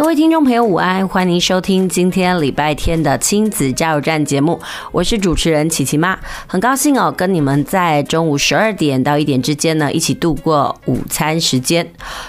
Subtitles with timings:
[0.00, 1.06] 各位听众朋友，午安！
[1.06, 4.58] 欢迎收听今天礼拜天的亲子加油站节目，
[4.92, 11.86] 我是主持人琪琪妈，很高兴哦，跟你们在中午十二点到一点之间呢，一起度过午餐时间。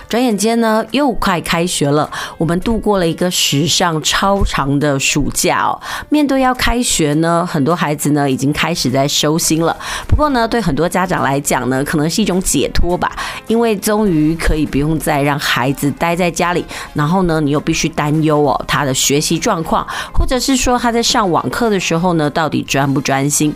[0.09, 5.79] 转眼间呢，又快开学了，我们度过了一个史上超长的暑假哦。
[6.09, 9.73] 面对要开学呢，很多孩子呢已经开始在收心了。
[10.09, 13.15] 不过呢，对很多家长来讲呢，可能是一种解脱吧，
[13.47, 17.60] 因为终于可以不用再让孩子待在家里，然后呢，你又。
[17.61, 23.53] 必须担忧哦，他的学习状况，或者是说他在上网课的时候呢，到底专不专心？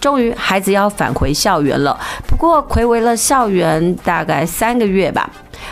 [0.00, 1.98] 终于，孩子要返回校园了。
[2.26, 5.28] 不过，回违了校园大概三个月吧，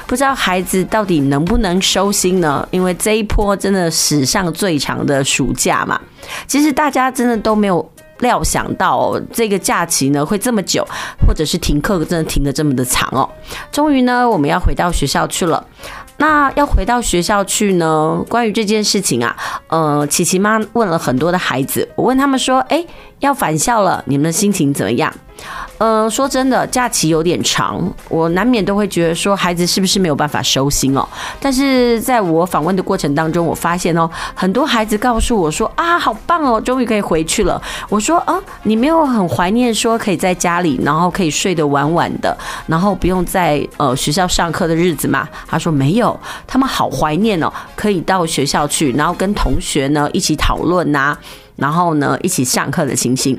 [0.07, 2.67] 不知道孩子到底能不能收心呢？
[2.71, 6.01] 因为这一波真的史上最长的暑假嘛。
[6.47, 7.87] 其实大家真的都没有
[8.21, 10.83] 料想到哦，这个假期呢会这么久，
[11.27, 13.29] 或者是停课真的停得这么的长哦。
[13.71, 15.63] 终于呢，我们要回到学校去了。
[16.21, 18.23] 那要回到学校去呢？
[18.29, 19.35] 关于这件事情啊，
[19.69, 22.85] 呃，琪琪妈问了很多的孩子，我问他们说：“哎，
[23.21, 25.13] 要返校了，你们的心情怎么样？”
[25.79, 31.09] 嗯、说真的，假期有点长，我难免都会觉得说孩子是不是没有办法收心哦。
[31.41, 37.61] 但是在我访问的过程当中，我发现哦，很多孩子告诉我说啊，好棒哦，终于可以回去了。
[37.89, 42.37] 我说啊，你没有很怀念说可以在家里，然后可以睡得晚晚的，
[42.67, 45.27] 然后不用在呃学校上课的日子吗？
[45.47, 51.17] 他说没有，他们好怀念哦，可以到学校去，然后跟同学呢一起讨论呐，
[51.61, 53.39] 然后呢一起上课的情形。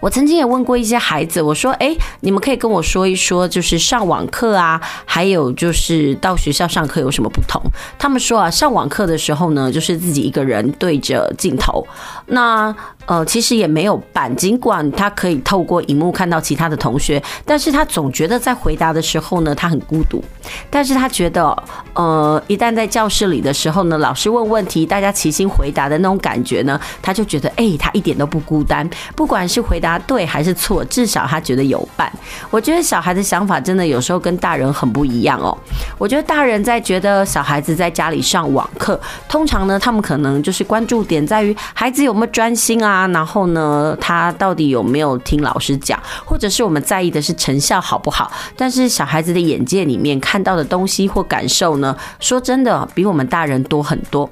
[0.00, 7.60] 我曾经也问过一些孩子，我说：“诶，你们可以跟我说一说，就是上网课啊，还有就是到学校上课有什么不同？”
[7.98, 11.86] 他们说啊，上网课的时候呢，就是自己一个人对着镜头，
[12.26, 12.74] 那。
[13.08, 20.22] 呃，其实也没有伴，尽管他可以透过荧幕看到其他的同学，但是他总觉得在回答的时候呢，他很孤独。
[20.68, 21.56] 但是他觉得，
[21.94, 28.88] 呃，一旦在教室里的时候呢，老师问问题，大家齐心回答的那种感觉呢，他就觉得，哎，他一点都不孤单。
[29.16, 32.10] 不管是回答对还是错，至少他觉得有伴。
[32.50, 35.56] 我觉得小孩的想法真的有时候跟大人很不一样哦。
[35.96, 42.97] 我觉得大人在觉得小孩子在家里上网课，通常呢，他们可能就是关注点在于孩子有没有专心啊。
[43.06, 48.30] 然后呢，他到底有没有听老师讲，或者是我们在意的是成效好不好？
[48.56, 54.28] 但是小孩子的眼界里面看到的东西或感受呢，说真的，比我们大人多很多。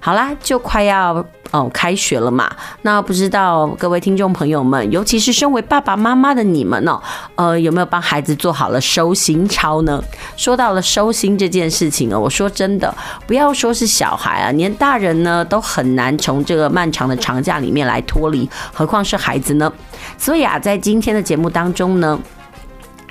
[0.00, 2.50] 好啦，就快要哦开学了嘛。
[2.82, 7.00] 那不知道各位听众朋友们，尤其是身为爸爸妈妈的你们哦，
[7.34, 10.02] 呃，有没有帮孩子做好了收心操呢？
[10.36, 12.94] 说到了收心这件事情哦，我说真的，
[13.26, 19.72] 不要说是小孩啊，连大人呢都很难从这个漫长的长假里面来脱离，何况是孩子呢？
[20.16, 22.18] 所以啊，在今天的节目当中呢。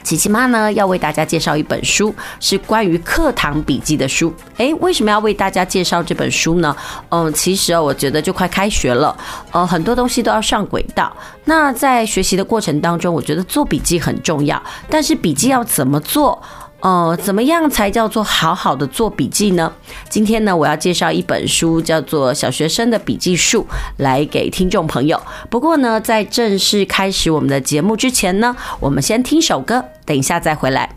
[0.08, 4.34] 琪琪妈呢要为大家介绍一本书，是关于课堂笔记的书。
[4.56, 6.74] 诶，为什么要为大家介绍这本书呢？
[7.10, 9.14] 嗯，其实哦，我觉得就快开学了，
[9.52, 11.12] 呃，很多东西都要上轨道。
[11.44, 16.42] 那在学习的过程当中，我觉得做笔记很重要，但是笔记要怎么做？
[16.82, 19.74] 哦怎么样才叫做好好的做笔记呢？
[20.10, 23.66] 今天呢我要介绍一本书叫做小学生的笔记术
[23.98, 25.22] 来给听众朋友。
[25.50, 30.90] 不过呢在正式开始我们的节目之前呢我们先听首歌等一下再回来。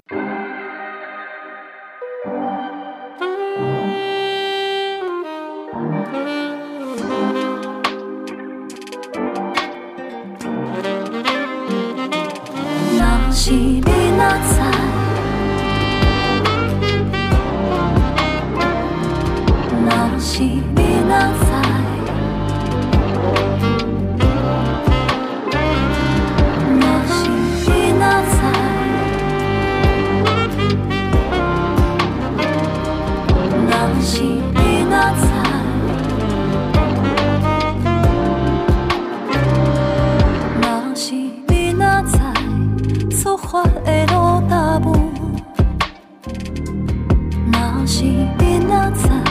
[20.41, 21.53] 若是明仔
[26.71, 27.29] 若是
[33.69, 34.89] 若是明
[40.63, 41.13] 若是
[41.49, 42.19] 明仔载
[43.11, 44.89] 想法会
[47.53, 49.30] 若是明仔载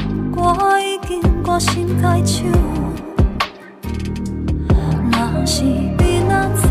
[1.52, 2.48] 我心在唱，
[5.12, 5.98] 若是明
[6.30, 6.70] 仔载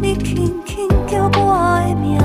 [0.00, 1.38] 你轻轻叫我
[1.86, 2.18] 的名，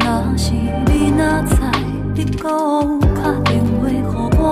[0.00, 0.52] 若是
[0.90, 1.22] 明仔
[1.54, 1.70] 载
[2.12, 4.02] 你搁有打电话给
[4.36, 4.44] 我。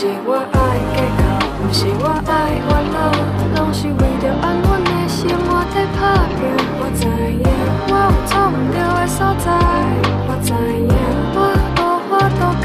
[0.00, 0.56] 是我爱
[0.96, 1.20] 计较，
[1.60, 2.96] 不是我爱烦恼，
[3.60, 6.40] 拢是为着安稳的生活在打拼。
[6.80, 7.04] 我知
[7.36, 7.44] 影
[7.84, 9.52] 我有错唔对的所在，
[10.24, 10.88] 我知影
[11.36, 11.38] 我
[11.76, 12.40] 无法度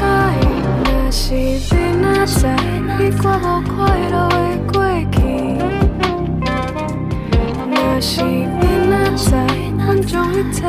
[0.80, 2.48] 若是你若知，
[2.96, 3.76] 你过无快
[4.08, 4.40] 乐的
[4.72, 4.80] 过
[5.12, 5.14] 去。
[7.68, 9.28] 若是你若知，
[9.76, 10.64] 咱将一切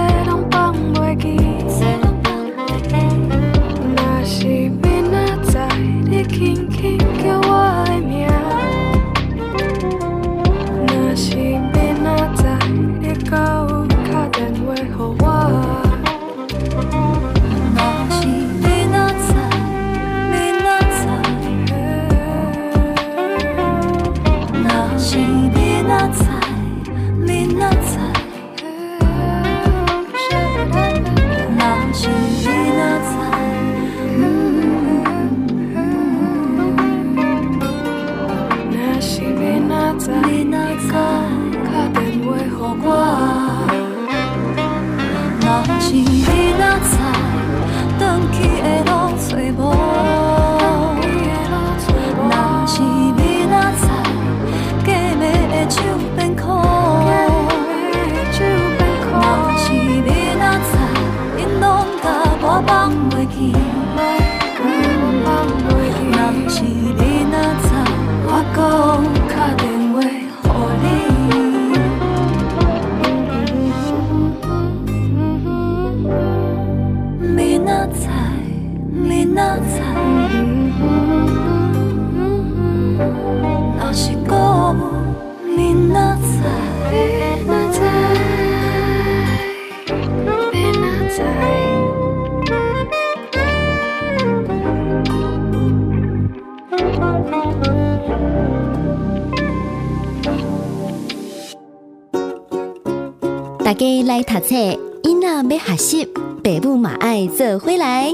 [103.77, 104.55] 家来读册，
[105.03, 106.05] 囡仔要学习，
[106.43, 108.11] 爸母嘛爱做回来。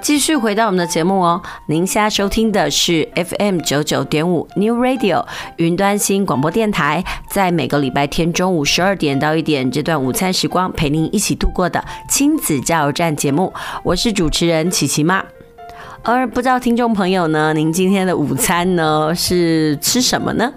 [0.00, 5.26] 继续回到我们的节目哦，您现在收听的是 FM 九九点五 New Radio
[5.56, 13.52] 云端新广播电台，在每个礼拜天中午十二点到一点这段午餐时光，陪您一起度过的亲子加油站节目，
[13.82, 15.24] 我是主持人琪琪妈。
[16.06, 20.52] 而不知道听众朋友呢，您今天的午餐呢是吃什么呢？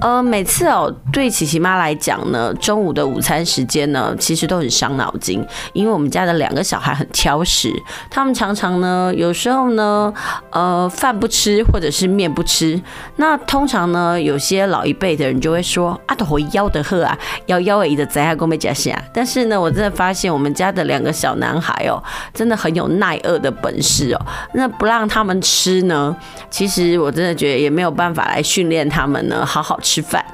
[0.00, 7.72] 呃，每次哦，对琪琪妈来讲呢，中午的午餐时间呢，其实都很伤脑筋，因为我们家的两个小孩很挑食，
[8.10, 10.12] 他们常常呢，有时候呢，
[10.50, 12.80] 呃，饭不吃或者是面不吃。
[13.16, 17.16] 那通常呢，有些老一辈的人就会说啊，都会吆的喝啊，
[17.46, 19.00] 要吆而已的在下公没假下。
[19.14, 22.02] 但是呢，我真的发现我们家的两个小男孩哦，
[22.34, 24.26] 真的很有耐饿的本事哦。
[24.54, 26.16] 那不让他们吃呢，
[26.50, 29.41] 其实我真的觉得也没有办法来训练他们呢。
[29.44, 30.24] 好好吃饭。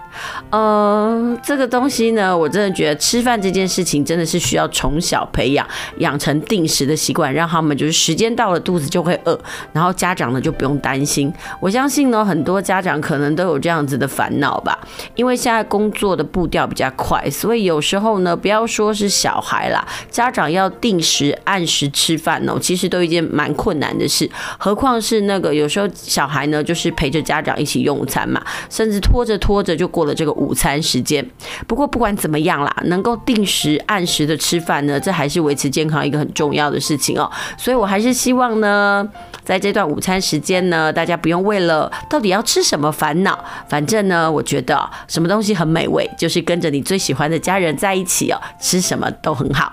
[0.51, 5.67] 呃，这个东西呢，我真的觉得吃饭这件事情真的是需要从小培养，
[5.99, 9.39] 养成定时的习惯，让他们就是时间到了肚子就会饿，
[9.73, 11.33] 然后家长呢就不用担心。
[11.61, 14.79] 我相信呢，很多家长可能都有这样子的烦恼吧，
[15.15, 31.25] 因为现在工作的步调比较快，所以有时候呢，不要说是小孩啦，家长要定时按时吃饭哦，其实都一件蛮困难的事，何况是那个有时候小孩呢，就是陪着家长一起用餐嘛，甚至拖着拖着就过这个午餐时间，
[31.67, 37.31] 不过不管怎么样啦，能够定时按时的吃饭呢，这还是维持健康一个很重要的事情哦。
[37.57, 39.09] 所以我还是希望呢，
[39.45, 43.39] 在这段午餐时间呢，大家不用为了到底要吃什么烦恼，
[43.69, 49.73] 反正呢，我觉得什么东西很美味，就是跟着你最喜欢的家人在一起哦，吃什么都很好。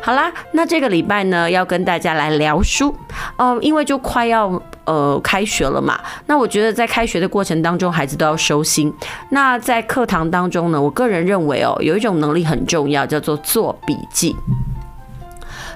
[0.00, 2.94] 好啦，那这个礼拜呢，要跟大家来聊书
[3.36, 5.98] 哦，因为就快要呃开学了嘛。
[6.26, 8.92] 那我觉得在开学的过程当中，孩子都要收心。
[9.30, 14.36] 那在课堂当中呢，我个人认为哦，有一种能力很重要，叫做做笔记。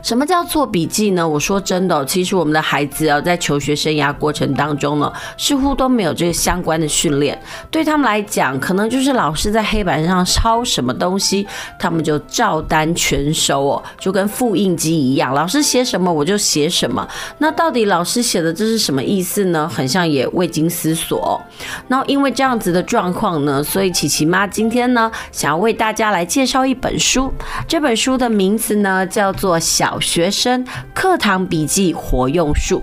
[0.02, 1.26] 什么叫做笔记呢？
[1.26, 7.38] 我说真的，其实我们的孩子啊，在求学生涯过程当中呢，似乎都没有这个相关的训练。
[7.70, 11.46] 对他们来讲，可能就是老师在黑板上抄什么东西，
[11.78, 17.06] 他们就照单全收哦，就跟复印机一样，老师写什么我就写什么。
[17.38, 19.68] 那到底老师写的这是什么意思呢？
[19.68, 21.40] 很像也未经思索。
[21.88, 27.32] 那因为这样子的状况呢，所以琪琪妈今天呢，想要为大家来介绍一本书。
[27.66, 29.86] 这本书的名字呢，叫做《小》。
[29.88, 32.82] 小学生课堂笔记活用术。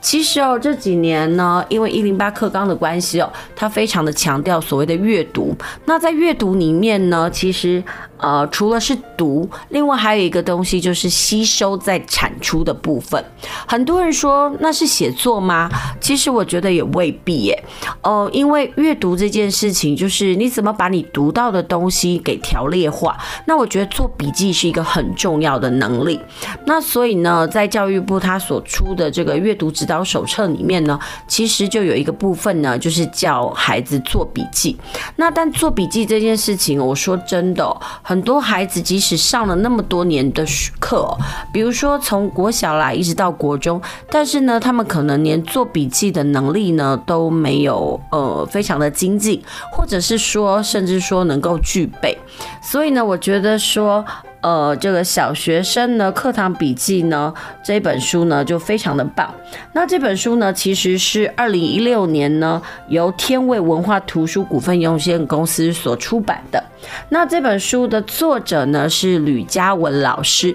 [0.00, 5.52] 其实哦，这几年呢，因为一零八课纲的关系哦，它非常的强调所谓的阅读。
[5.84, 7.82] 那在阅读里面呢，其实。
[8.24, 13.22] 呃，除了是读，另外还有一个东西就是吸收再产出的部分。
[13.68, 15.68] 很多人说那是写作吗？
[16.00, 17.64] 其实我觉得也未必耶。
[18.00, 23.14] 呃，因为阅读这件事情，就是你怎么把你读到的东西给条列化。
[23.46, 26.18] 那我觉得做笔记是一个很重要的能力。
[26.64, 34.74] 那所以呢，在教育部他所出的这个阅读指导手册里面呢，其实就有一个部分呢，就是教孩子做笔记。
[35.16, 37.76] 那但做笔记这件事情，我说真的、
[38.14, 40.46] 很多孩子即使上了那么多年的
[40.78, 41.12] 课，
[41.52, 49.42] 比如说从国小来一直到国中，但是呢，他们可能连做笔记的能力呢都没有，呃，非常的精进，
[49.72, 52.16] 或者是说，甚至说能够具备。
[52.62, 54.04] 所以呢，我觉得说。
[54.44, 57.32] 呃，这个小学生呢，课堂笔记呢，
[57.64, 59.34] 这本书呢就非常的棒。
[59.72, 66.62] 那这本书呢，其实是二零一六年呢，由天味文化图书股份有限公司所出版的。
[67.10, 70.54] 那这本书的作者呢是吕嘉文老师。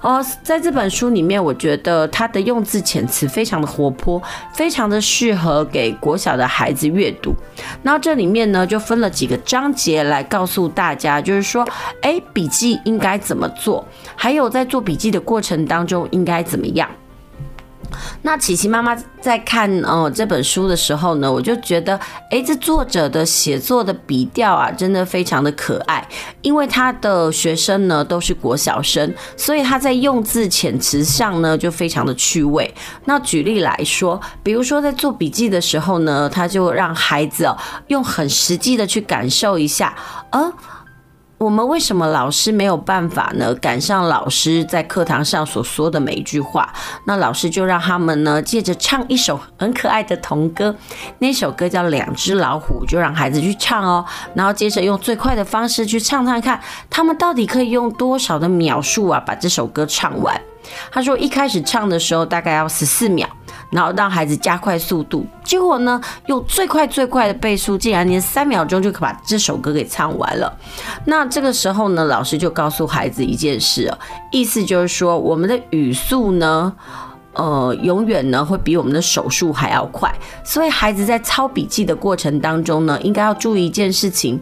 [0.00, 4.20] 哦，在这本书里面，我觉得他的用字遣词非常的活泼，
[4.54, 7.34] 非常的适合给国小的孩子阅读。
[7.82, 11.68] 那这里面呢，就分了几个章节来告诉大家，就是说，
[12.00, 13.18] 哎，笔记应该。
[13.18, 13.84] 怎么做？
[14.14, 16.88] 还有在做笔记的过程当中应该怎么样？
[18.22, 21.98] 那琪琪妈妈在看呃这本书的时候呢，我就觉得，
[22.30, 26.06] 哎，这作者的写作的笔调啊，真的非常的可爱。
[26.42, 32.72] 因为他的学生呢都是国小生，所以他在用字遣词上呢就非常的趣味。
[33.04, 37.48] 那举例来说，比如说在做笔记的时候呢，他就让孩子
[37.88, 39.94] 用很实际的去感受一下，
[40.30, 40.52] 呃。
[41.38, 43.54] 我们为什么老师没有办法呢？
[43.54, 46.72] 赶上老师在课堂上所说的每一句话，
[47.04, 50.74] 那老师就让他们呢，借着唱一首很可爱的童歌，
[51.20, 54.04] 那首歌叫《两只老虎》，就让孩子去唱哦。
[54.34, 60.40] 然后接着用最快的方式去唱唱看，他们到底可以用多少的秒数啊，把这首歌唱完。
[60.90, 63.28] 他说一开始唱的时候大概要十四秒。
[63.70, 70.50] 然后让孩子加快速度，结果呢，用最快最快的倍速，竟然连三秒钟就可把这首歌给唱完了。
[71.04, 73.92] 那这个时候呢，老师就告诉孩子一件事，
[74.32, 76.72] 意思就是说，我们的语速呢，
[77.34, 80.10] 呃，永远呢会比我们的手速还要快。
[80.42, 84.40] 所以孩子在抄笔记的过程当中呢，应该要注意一件事情，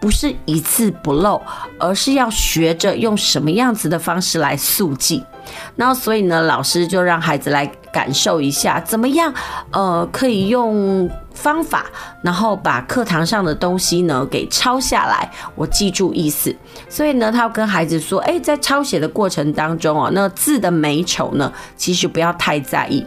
[0.00, 1.40] 不是一字不漏，
[1.78, 5.24] 而是要学着用什么样子的方式来速记。
[5.76, 9.32] 然后，所以呢，老师就让孩子来感受一下，怎么样，
[9.70, 11.86] 呃，可以用方法，
[12.22, 16.52] 然后把课堂上的东西呢给抄下来，我记住意思。
[16.88, 23.06] 所以呢，他要跟孩子说，哎，在抄写的过程当中哦，那字的美丑呢，其实不要太在意。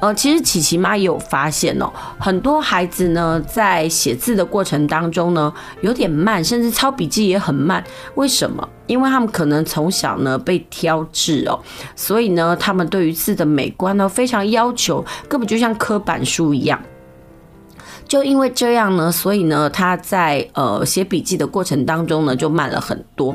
[0.00, 7.82] 呃，其实琪琪妈也有发现哦，很多孩子呢在写字的过程当中呢有点慢，甚至抄笔记也很慢。
[8.16, 8.68] 为什么？
[8.86, 11.58] 因为他们可能从小呢被挑字哦，
[11.94, 16.80] 所以呢他们对于字的美观呢非常要求，根本就像刻板书一样。
[18.10, 23.32] 就因为这样呢，所以呢他在呃写笔记的过程当中呢就慢了很多。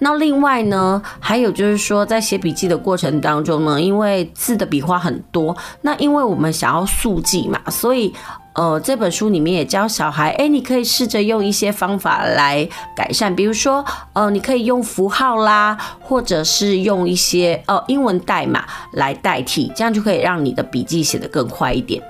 [0.00, 8.12] 那另外呢，还有就是说，在写笔记的过程当中呢，因为字的笔画很多，那因为我们想要速记嘛，所以
[8.52, 22.02] 呃，这本书里面也教小孩，哎，你可以试着用一些方法来改善，比如说，呃，你可以用符号啦，或者是用一些呃英文代码来代替，这样就可以让你的笔记写得更快一点。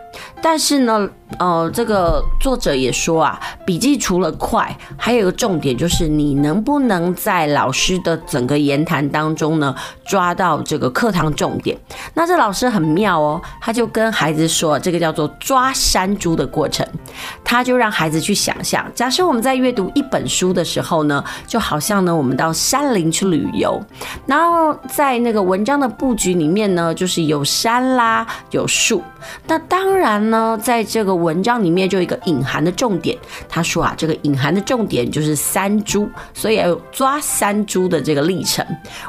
[0.42, 11.76] 但是呢，呃，这个作者也说啊，笔记除了快，还有一个重点就是你能不能在老师的整个言谈当中呢，抓到这个课堂重点。
[12.14, 16.86] 那这老师很妙哦，他就跟孩子说，这个叫做抓山猪的过程。
[17.44, 23.80] 他就让孩子去想象，假设我们在阅读一本书的时候呢，就好像呢，我们到山林去旅游，
[24.26, 29.02] 然后在那个文章的布局里面呢，就是有山啦，有树。
[29.46, 33.16] 那当然呢，在这个文章里面就有一个隐含的重点。
[33.48, 38.64] 他说啊，这个隐含的重点就是三株，所以要抓三株的这个历程。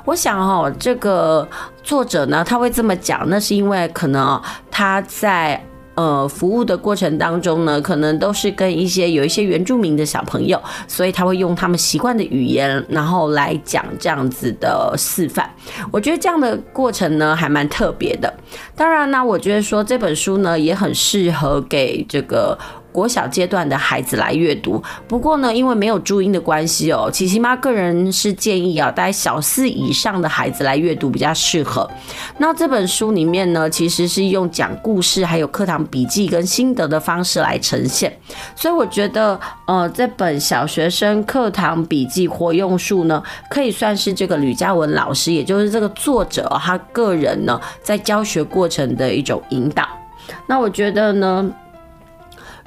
[0.06, 1.48] 我想哦，这个
[1.84, 5.64] 作者呢，他会这么讲，那是因为可能哦，他在。
[5.96, 15.50] 呃，服务的过程当中呢，可能都是跟一些有一些原住民的小朋友，所以他会用他们习惯的语言，然后来讲这样子的示范。
[15.92, 18.34] 我觉得这样的过程呢，还蛮特别的。
[18.76, 22.58] 当然呢，我觉得说这本书呢，也很适合给这个
[22.92, 24.82] 国小阶段的孩子来阅读。
[25.08, 31.90] 不过呢，因为没有注音的关系哦，琪琪妈个人是建议啊，带小四以上的孩子来阅读比较适合。
[32.38, 38.12] 那这本书里面呢，其实是用讲故事、还有课堂笔记跟心得的方式来呈现，
[38.56, 49.88] 所以我觉得，呃，这本小学生课堂笔记活用术呢，可以算是这个吕嘉文老师，也就是这个作者他个人呢，在教学过程的一种引导。
[50.48, 51.50] 那我觉得呢，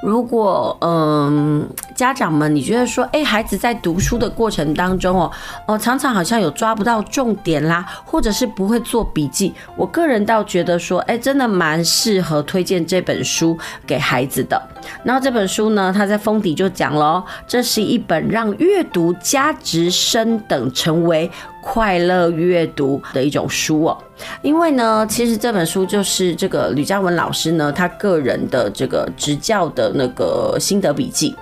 [0.04, 5.30] 如果嗯，家长们，你觉得说，哎，孩子在读书的过程当中哦，
[5.66, 14.60] 哦，常常好像有抓不到重点啦，或者是不会做笔记，我个人倒觉得说，哎，真的蛮适合推荐这本书给孩子的。
[15.02, 21.30] 然后这本书呢，它在封底就讲了，这是一本让阅读价值升等成为
[21.62, 23.96] 快乐阅读的一种书哦。
[24.42, 31.34] 因为呢，其实这本书就是这个吕嘉文老师呢，他个人的这个执教的那个心得笔记，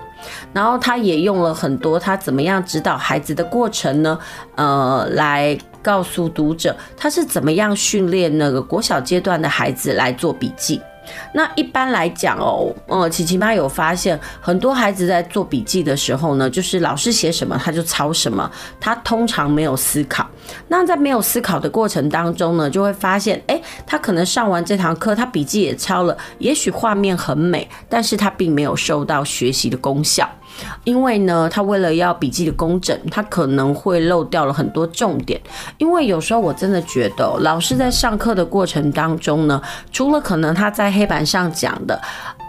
[0.53, 4.17] 然后他也用了很多他怎么样指导孩子的过程呢，
[4.55, 10.81] 呃，来告诉读者他是怎么样训练那个国小阶段的孩子来做笔记。
[11.33, 20.27] 那一般来讲哦，嗯，琪琪妈有发现，很多孩子在做笔记的时候呢，就是老师写什么他就抄什么，他通常没有思考。
[20.67, 30.29] 那在没有思考的过程当中呢，就会发现，哎，他可能上完这堂课，他笔记也抄了，也许画面很美，但是他并没有受到学习的功效。
[30.83, 35.39] 因为呢，他为了要笔记的工整，他可能会漏掉了很多重点。
[35.77, 39.61] 因为有时候我真的觉得，老师在上课的过程当中呢，
[39.91, 42.01] 除了可能他在黑板上讲的。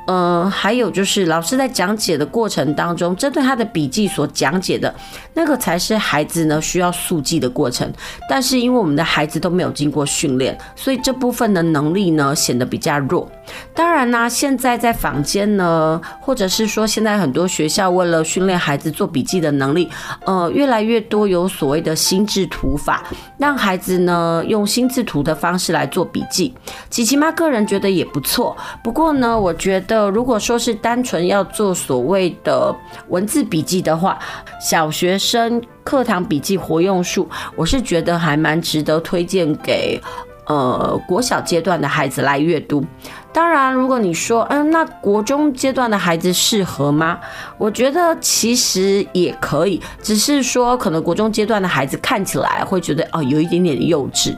[0.07, 4.95] 嗯、还有就是老师在讲解的过程当中，针对他的笔记所讲解的
[5.33, 7.90] 那个才是孩子呢需要速记的过程。
[8.29, 13.27] 但是因为我们的孩子都没有经过训练，所以这部分的能力呢显得比较弱。
[13.75, 19.88] 当然呢，现在在坊间呢，或者是说现在很多学校为了训练孩子做笔记的能力，
[20.27, 23.03] 呃，越来越多有所谓的心智图法，
[23.38, 26.55] 让孩子呢用心智图的方式来做笔记。
[26.90, 29.93] 琪琪妈个人觉得也不错，不过呢，我觉得。
[29.94, 32.74] 呃，如果说是单纯要做所谓的
[33.11, 34.18] 文字笔记的话，
[34.61, 40.00] 小学生课堂笔记活用术，我是觉得还蛮值得推荐给
[40.48, 42.85] 呃国小阶段的孩子来阅读。
[43.33, 47.20] 当然，如果你说，嗯，那国中阶段的孩子适合吗？
[47.57, 54.37] 我觉得其实也可以，只是说可能国中阶段的孩子看起来会觉得哦，有一点点幼稚。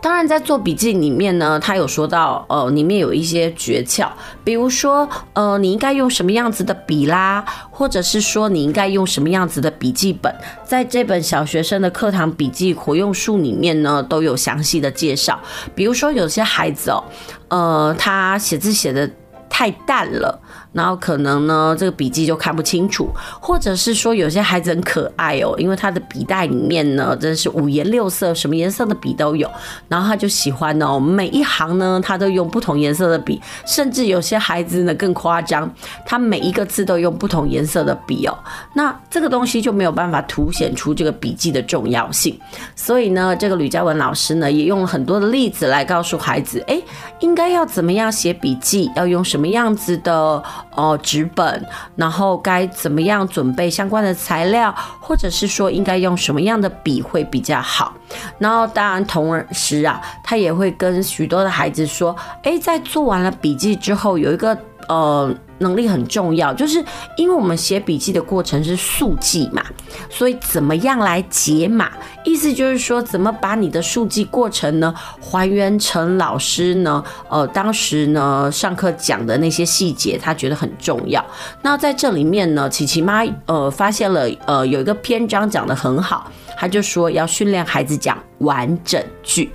[0.00, 4.08] 当然，在做笔记里面呢，他有说到，呃，里面有一些诀窍，
[4.44, 10.32] 比如说，呃，你应该用什么样子的笔啦，或者是说你应该用什么样子的笔记本，
[10.64, 15.38] 在这本小学生的课堂笔记活用术里面呢，都有详细的介绍。
[15.74, 17.02] 比如说，有些孩子哦，
[17.48, 19.10] 呃，他写字写的
[19.48, 20.40] 太淡了。
[20.76, 23.08] 然后可能呢，这个笔记就看不清楚，
[23.40, 29.50] 或者是说有些孩子很可爱哦，因为他的笔袋里面呢，真是五颜六色，什么颜色的笔都有。
[29.88, 35.72] 然后他就喜欢哦，每一行呢，他都用不同颜色的笔，甚至有些孩子呢更夸张，
[36.04, 38.36] 他每一个字都用不同颜色的笔哦。
[38.74, 42.38] 那这个东西就没有办法凸显出这个笔记的重要性。
[42.74, 46.78] 所以呢，这个吕嘉文老师呢，也用了很多的例子来告诉孩子，哎，
[47.20, 50.42] 应该要怎么样写笔记，要用什么样子的。
[50.74, 57.94] 哦，纸本，然后该怎么样准备相关的材料，或者是说应该用什么样的笔会比较好。
[58.38, 64.56] 然后当然同时啊，他也会跟许多的孩子说，诶，在做完了笔记之后，有一个
[64.88, 65.34] 呃。
[65.58, 66.84] 能力很重要，就是
[67.16, 69.64] 因为我们写笔记的过程是速记嘛，
[70.10, 71.90] 所以怎么样来解码？
[72.24, 77.02] 意思就是说，怎么把你的速记过程呢还原成老师呢？
[77.28, 81.24] 呃，当时呢上课讲的那些细节，他觉得很重要。
[81.62, 89.50] 那在这里面呢，琪琪妈呃发现了呃有一个篇章讲得很好，他就说要训练孩子讲完整句。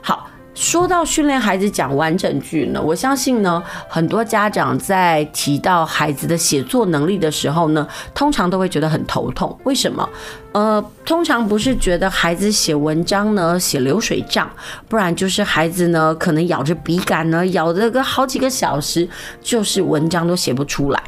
[0.00, 0.28] 好。
[0.54, 9.58] 说到训练孩子讲完整句呢，我相信呢，很多家长在提到孩子的写作能力的时候呢，通常都会觉得很头痛。
[9.64, 10.08] 为什么？
[10.52, 14.50] 呃，通常不是觉得孩子写文章呢写流水账，
[14.88, 19.08] 不然就是孩子呢可能咬着笔杆呢咬了个好几个小时，
[19.40, 21.02] 就是文章都写不出来。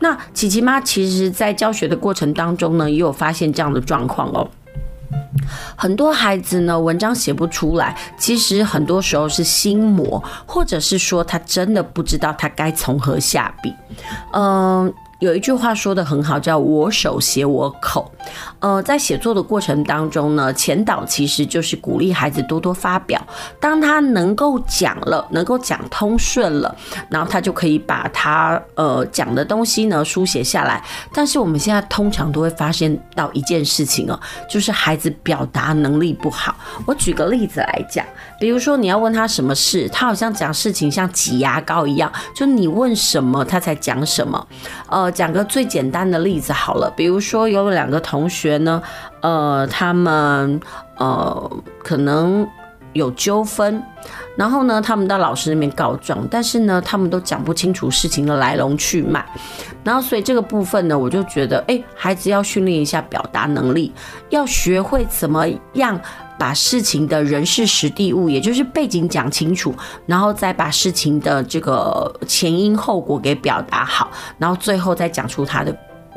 [0.00, 4.48] 那琪琪妈其实在教学的过程当中呢，也有发现这样的状况哦。
[5.76, 13.74] 很多孩子呢，文章写不出来，其实很多时候是心魔，或者是说他真的不知道他该从何下笔。
[14.32, 18.10] 嗯、有一句话说得很好，叫“我手写我口”。
[18.60, 23.20] 呃，在写作的过程当中呢，前导其实就是鼓励孩子多多发表。
[23.58, 26.72] 当他能够讲了，能够讲通顺了，
[27.10, 30.84] 然后他就可以把他呃讲的东西呢书写下来。
[31.12, 36.54] 但是我们现在通常都会发现到一件事情哦，就是孩子表达能力不好。
[36.86, 38.06] 我举个例子来讲，
[38.40, 44.46] 比如说你要问他什么事，他好像讲事情像挤牙膏一样，就你问什么他才讲什么。
[44.88, 45.08] 呃。
[45.18, 48.80] 讲个最简单的例子好了，比如说有两个同学呢，
[49.20, 50.60] 呃，他们
[50.96, 51.50] 呃
[51.82, 52.46] 可能
[52.92, 53.82] 有纠纷，
[54.36, 59.24] 然后呢，他们到老师那边告状，但是呢，他们都讲不清楚事情的来龙去脉，
[59.82, 63.92] 然后所以这个部分呢，我就觉得，哎，孩子要训练一下表达能力，
[64.28, 66.00] 要学会怎么样。
[66.38, 69.74] 把事情的人事时地物，也就是背景讲清楚，
[70.06, 75.76] 然后再把事情的这个前因后果给表达好，然后最后再讲出他的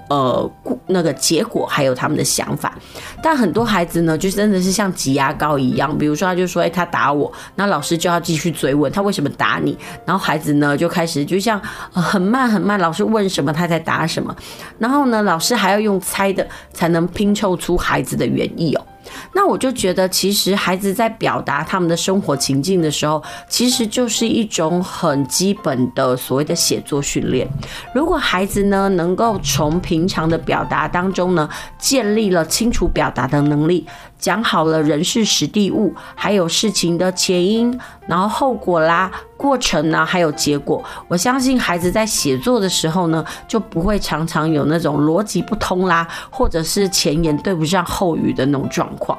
[0.10, 0.52] 呃
[0.88, 2.78] 那个结果，还有他们的想法。
[3.24, 11.60] 但很多孩子呢，就真的是像挤牙膏一样，比如说他就说：“哎，他打我。”那老师就要继续追问他为什么打你，然后孩子呢就开始就像
[11.92, 14.36] 很慢很慢，老师问什么他才答什么，
[14.78, 18.86] 然后呢老师还要用猜的才能拼凑出孩子的原意哦。
[19.34, 27.48] 那我就觉得，其实孩子在表达他们的生活情境的时候，其实就是一种很基本的所谓的写作训练。
[27.94, 33.86] 如果孩子呢，能够从平常的表达当中呢，建立了清楚表达的能力。
[34.22, 40.82] 讲好了人事实地物，还有事情的前因，然后后果啦、过程呢，还有结果。
[41.08, 49.18] 我相信孩子在写作的时候呢，就不会常常有那种逻辑不通啦，或者是前言对不上后语的那种状况。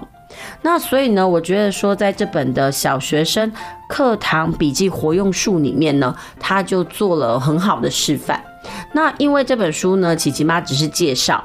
[0.62, 3.53] 那所以呢，我觉得说，在这本的小学生
[3.88, 8.43] 课堂笔记活用术里面呢，他就做了很好的示范。
[8.93, 11.43] 那因为这本书呢，琪琪妈只是介绍。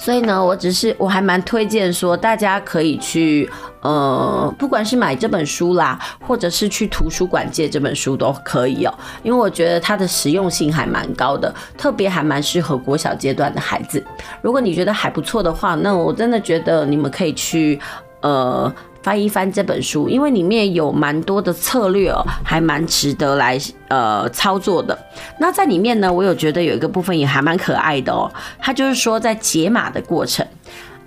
[0.00, 3.46] 所以呢，我只是我还蛮推荐说，大家可以去，
[3.82, 8.94] 呃，不管是买这本书啦，或者是去图书馆借这本书都可以哦。
[9.22, 14.02] 因为我觉得它的实用性还蛮高的，特别还蛮适合国小阶段的孩子。
[14.40, 17.78] 如果你觉得还不错的话，那我真的觉得你们可以去，
[18.22, 18.72] 呃。
[19.02, 23.58] 翻一翻这本书，因为里面有蛮多的策略哦，还蛮值得来
[23.88, 24.98] 呃操作的。
[25.38, 28.30] 那在里面呢，我有觉得有一个部分也还蛮可爱的哦。
[28.58, 30.46] 他就是说在解码的过程，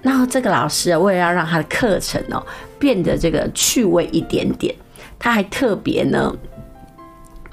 [0.02, 2.44] 那这个老师为了要让他的课程哦
[2.80, 4.74] 变得这个趣味一点点，
[5.20, 6.34] 他还特别呢。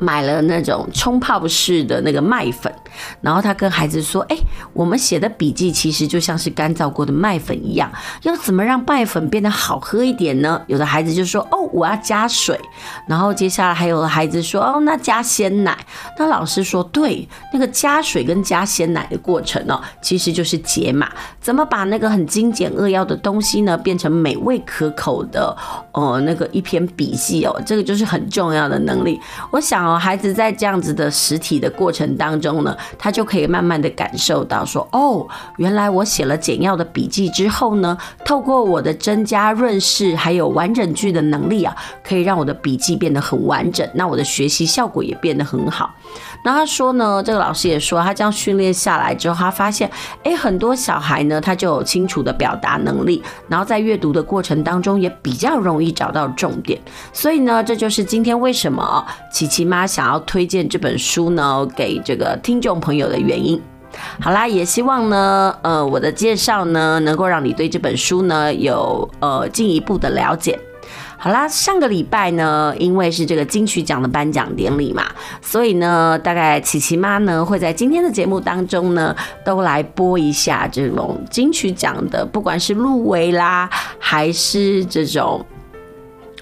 [0.00, 2.72] 买了那种冲泡式的那个麦粉，
[3.20, 4.36] 然后他跟孩子说：“哎，
[4.72, 12.58] 我们写的笔记其实就像是干燥过的麦粉一样，要怎么让麦粉变得好喝一点呢？”有的孩子就说：“哦，我要加水。”
[13.06, 15.76] 然后接下来还有的孩子说：“哦，那加鲜奶。”
[16.18, 21.10] 那老师说：“对，那个加水跟加鲜奶的过程哦，其实就是解码，
[21.42, 25.54] 怎么把那个很精简扼要的东西呢，变成美味可口的，
[25.92, 29.20] 呃，那个一篇笔记哦，这个就是很重要的能力。
[29.50, 29.89] 我想。
[29.98, 35.26] 孩子在这样子的实体的过程当中呢，他就可以慢慢的感受到说，哦，
[35.56, 41.74] 原来我写了简要的笔记之后呢，透过我的增加润饰还有完整句的能力啊，
[42.04, 45.94] 可以让我的笔记变得很完整，那我的学习效果也变得很好。
[46.42, 49.90] 那他说呢，这个老师也说，他这样训练下来之后，他发现，
[50.24, 56.80] 哎，很多小孩呢，他就有清楚的表达能力，然后在阅读的过程当中也比较容易找到重点。
[57.12, 63.58] 所以呢，这就是今天为什么琪琪妈他想要推荐这本书呢，给这个听众朋友的原因。
[64.20, 70.60] 好啦，也希望呢，呃，我的介绍呢，能够让你对这本书呢有呃进一步的了解。
[71.16, 75.06] 好啦，上个礼拜呢，因为是这个金曲奖的颁奖典礼嘛，
[75.40, 85.44] 所以呢，大概琪琪妈呢会在今天的节目当中呢，都来播一下这种金曲奖的，不管是入围啦，还是这种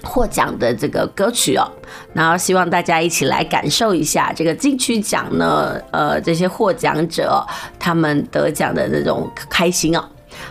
[0.03, 1.69] 获奖的这个歌曲哦，
[2.13, 7.45] 然后希望大家一起来感受一下这个金曲奖呢，呃，这些获奖者
[7.77, 10.03] 他们得奖的那种开心哦。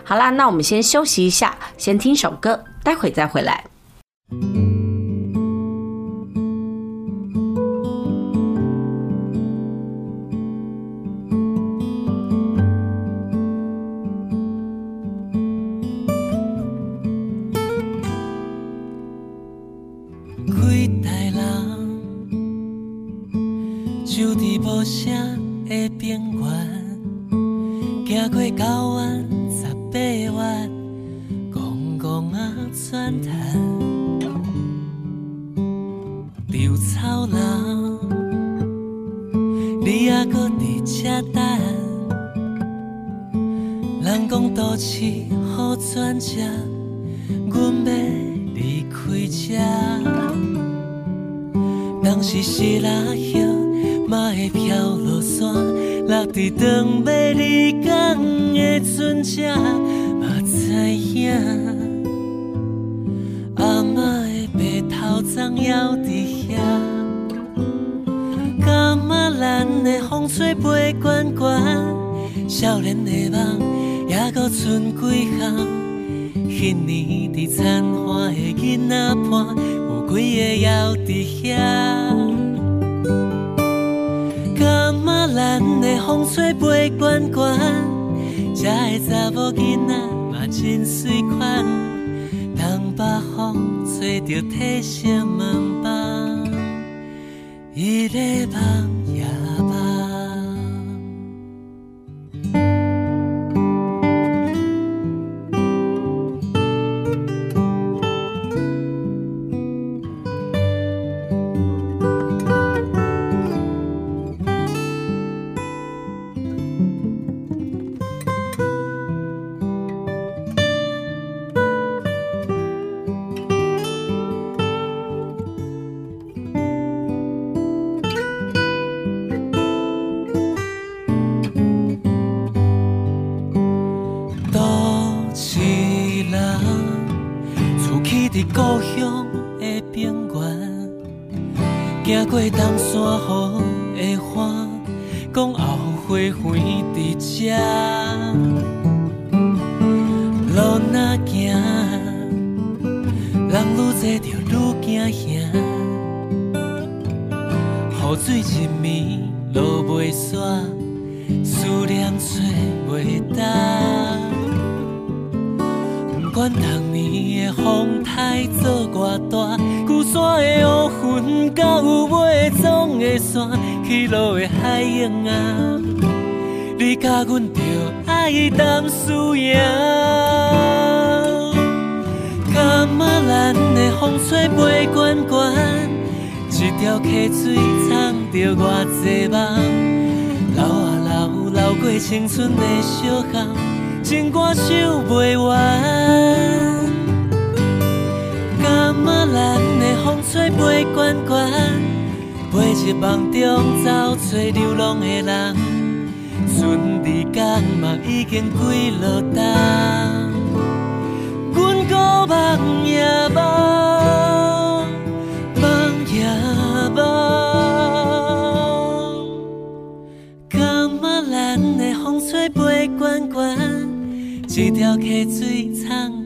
[0.05, 3.65] 好啦，那我们先休息一下，先听首歌，待会再回来。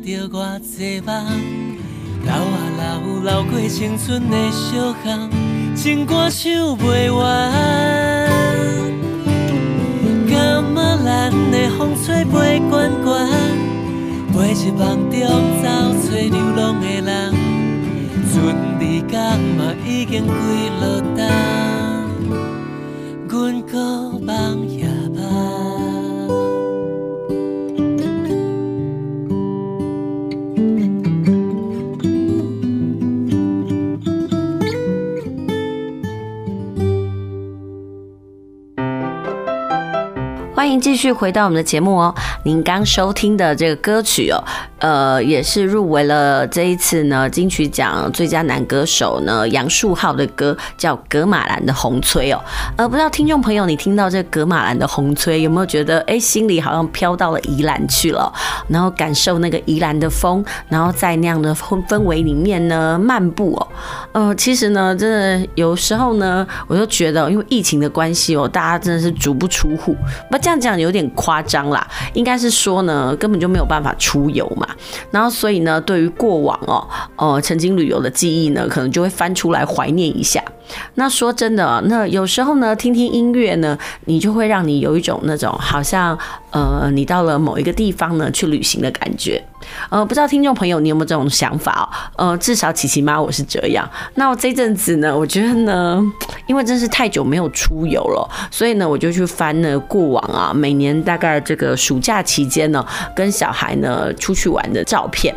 [0.02, 1.14] 着偌济梦，
[2.24, 5.30] 流啊流，流过青春的小巷，
[5.76, 7.52] 情歌唱不完。
[10.28, 10.34] 感
[10.74, 12.70] 觉咱的风吹飞悬
[13.04, 13.06] 悬，
[14.32, 15.16] 飞入梦中
[15.62, 15.64] 找
[16.02, 17.08] 找流浪的人，
[18.32, 18.34] 船
[18.80, 19.16] 离港
[19.56, 20.34] 嘛已经归
[20.80, 20.82] 落
[21.16, 21.20] 冬，
[23.28, 23.72] 阮阁
[24.18, 24.28] 梦
[24.68, 24.81] 也梦。
[40.62, 42.14] 欢迎继续回到我们的节目哦。
[42.44, 44.38] 您刚收听的这个歌曲哦，
[44.78, 52.40] 呃，也是入围了这一次呢金曲奖最佳男歌手呢杨树浩的歌，叫《格马兰的红吹》哦。
[52.76, 58.32] 呃，不知道听众朋友，你听到这格马兰的红吹》有没有觉得哎，心里好像飘到了宜兰去了，
[58.68, 63.68] 然后感受那个宜兰的风，然后在那样的氛氛围里面呢漫步哦。
[64.12, 69.96] 呃，其实呢，真的有时候呢，我就觉得因为疫情的关系哦，大家真的是足不出户，
[70.30, 70.51] 不这样。
[70.60, 74.66] 这样有点夸张啦，应该是说呢，根本就没有办法出游嘛。
[75.10, 80.42] 然后所以呢，对于过往哦，呃，曾经旅游的记忆呢，可能就会翻出来怀念一下。
[80.94, 86.16] 那说真的，那有时候呢，听听音乐呢，你就会让你有一种那种好像
[86.50, 89.42] 呃，你到了某一个地方呢去旅行的感觉。
[89.90, 92.28] 呃，不知道听众朋友你有没有这种想法哦？
[92.30, 93.88] 呃，至少琪琪妈我是这样。
[94.16, 96.02] 那我这阵子呢，我觉得呢，
[96.46, 105.34] 因为真是太久没有出游了，所以呢，我就去翻了过往啊，每年大概这个暑假期间呢，跟小孩呢出去玩的照片。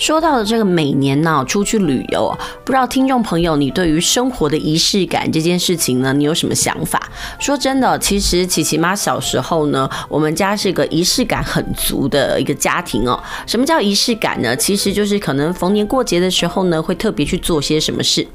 [0.00, 2.34] 说到了这个每年呢出去旅游，
[2.64, 6.98] 不知道听众朋友你对于生活的仪式感这件事情呢，你有什么想法？
[7.38, 13.22] 说真的，其实琪琪妈小时候呢，我们家是个仪式感很足的一个家庭哦。
[13.46, 14.56] 什么叫仪式感呢？
[14.56, 18.26] 其实就是可能逢年过节的时候呢，会特别去做些什么事。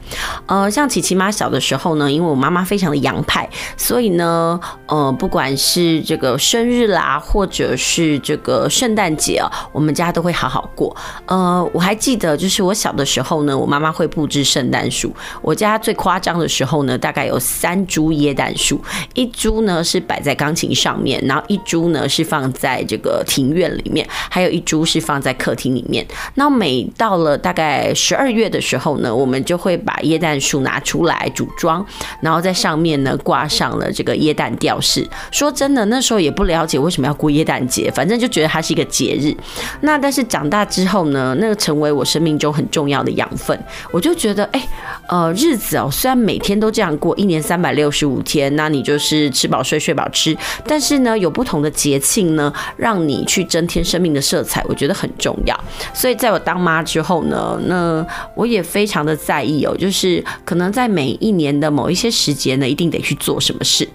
[0.46, 10.96] 呃，像琪琪妈小的时候呢，因为我妈妈非常的洋派，所以呢，呃，不管是这个生日啦，或者是这个圣诞节啊，我们家都会好好过。
[11.26, 11.55] 呃。
[11.74, 15.14] 我还记得，就是我小的时候呢，我妈妈会布置圣诞树。
[15.42, 18.82] 我家最夸张的时候呢，大概有三株椰蛋树，
[19.14, 26.06] 一株呢是摆在钢琴上面，然后一株呢是放在这个庭院里面，还有一株是放在客厅里面。
[26.36, 31.86] 那每到了大概十二月的时候呢，我们就会把椰蛋树拿出来组装，
[32.22, 35.08] 然后在上面呢挂上了这个椰蛋吊饰。
[35.32, 39.36] 说真的，那时候也不了解为什么要过椰蛋节，反正就觉得它是一个节日。
[39.82, 43.58] 那但是长大之后呢，个成为我生命中很重要的养分，
[43.92, 44.68] 我就觉得，哎、
[45.08, 55.60] 呃，日子哦，虽然每天都这样过，一年三百六十五天，那你就是吃饱睡，睡饱吃，但是呢，有不同的节庆呢，让你去增添生命的色彩，我觉得很重要。
[55.94, 58.06] 所以在我当妈之后呢，那
[58.36, 63.88] 我也非常的在意哦，就是可能在每一年的某一些时节呢，一定得去做什么事。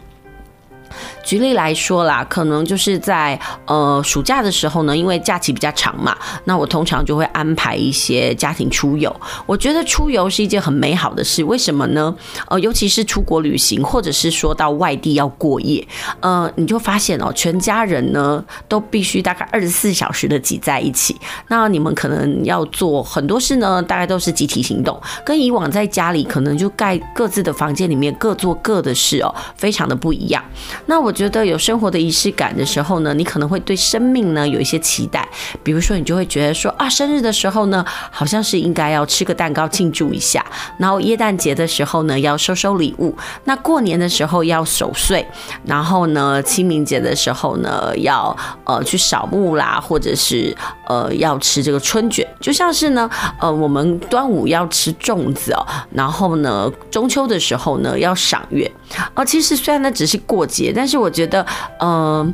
[1.31, 9.14] 举例来说啦，可能就是在呃暑假的时候呢，因为假期比较长嘛，那我通常就会安排一些家庭出游。
[9.47, 12.12] 我觉得出游是一件很美好的事，为什么呢？
[12.49, 15.87] 呃，尤其是出国旅行，或者是说到外地要过夜，
[16.19, 21.16] 呃，你就发现哦，全家人呢都必须大概二十四小时的挤在一起。
[21.47, 30.43] 那你们可能要做很多事呢，大概都是集体行动，跟以往在家里可能就盖各自的房间里面各做各的事哦，非常的不一样。
[30.87, 31.14] 那我。
[31.20, 35.28] 觉得有生活的仪式感的时候呢，你可能会对生命呢有一些期待，
[35.62, 40.42] 比如说你就会觉得说啊，生日的时候呢，好像是应该要吃个蛋糕庆祝一下，
[40.78, 45.26] 然后耶诞节的时候呢，要收收礼物，那过年的时候要守岁，
[45.66, 50.56] 然后呢，清明节的时候呢，要呃去扫墓啦，或者是
[50.88, 58.70] 呃要吃这个春卷，就像是呢，呃我们端午要吃粽子哦，然后呢，中秋的时候呢要赏月，
[59.14, 61.44] 哦，其实虽然那只是过节，但是我觉得，
[61.81, 62.33] 嗯、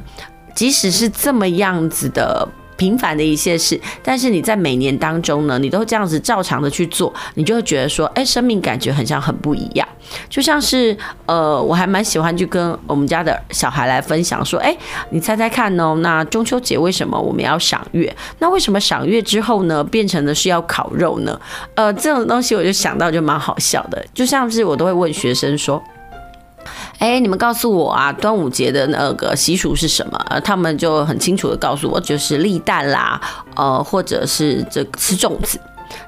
[0.55, 9.89] 即使是这么样子的平凡的一些事，但是你在每年当中呢，你都这样子照常的去做，你就会觉得说，哎，生命感觉很像很不一样。
[10.29, 14.77] 就像是，呃，我还蛮喜欢去跟我们家的小孩来分享说，哎，
[15.11, 18.15] 你猜猜看哦，那中秋节为什么我们要赏月？
[18.39, 21.41] 那为什么赏月之后呢，变成的是要烤肉呢？
[21.75, 25.83] 呃，这种东西我就想到就蛮好笑的，就像是我都会问学生说。
[26.99, 30.19] 哎，你们告诉我啊，端午节的那个习俗是什么？
[30.45, 33.21] 他们就很清楚的告诉我，就是立蛋啦，
[33.55, 35.61] 呃，或者是这吃粽子。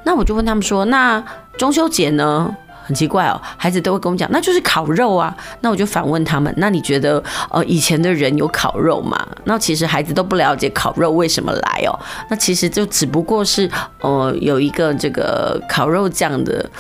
[0.05, 1.23] 那我就问他们说，那
[1.57, 2.55] 中秋节呢？
[2.85, 5.37] 很奇怪哦，孩子都会跟我讲，那就是烤肉啊。
[5.61, 9.29] 那我就反问他们，那你觉得呃以前的人有烤肉吗？
[9.45, 11.93] 那其实孩子都不了解烤肉为什么来哦。
[12.31, 16.71] 那其实就只不过是呃有一个这个烤肉酱的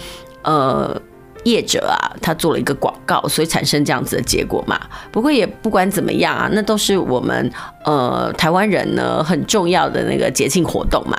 [0.44, 0.98] 呃。
[1.48, 4.80] 业者啊，他做了一个广告，所以产生这样子的结果嘛。
[5.10, 7.50] 不过也不管怎么样啊，那都是我们
[7.88, 11.16] 呃台湾人呢很重要的那个节庆活动嘛。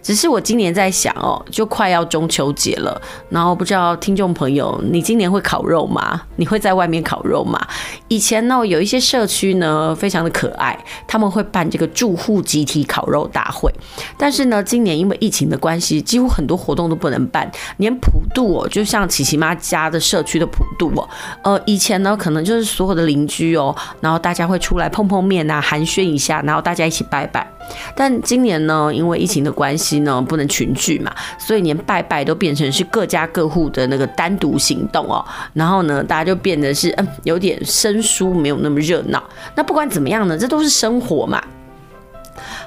[0.00, 6.20] 只是我今年在想哦，就快要中秋节了，然后不知道听众朋友，你今年会烤肉吗？
[6.36, 7.60] 你会在外面烤肉吗？
[8.06, 13.72] 以前呢，有一些社区呢非常的可爱，他们会办这个住户集体烤肉大会。
[14.16, 21.08] 但是呢，今年因为疫情的关系，几乎很多活动都不能办，连普渡哦，就像琪琪妈家的社区的普渡哦，
[21.42, 27.46] 呃，以前呢可能就是所有的邻居哦，然后大家会出来碰碰面啊，寒暄一下，然后大家一起拜拜。
[27.94, 35.24] 但今年呢，因为疫情的关系呢，不能群聚嘛，所以连拜拜都变成是各家各户的那个单独行动哦。
[35.54, 39.22] 然后呢，大家就变得是嗯，有点生疏，没有那么热闹。
[39.54, 41.42] 那不管怎么样呢，这都是生活嘛。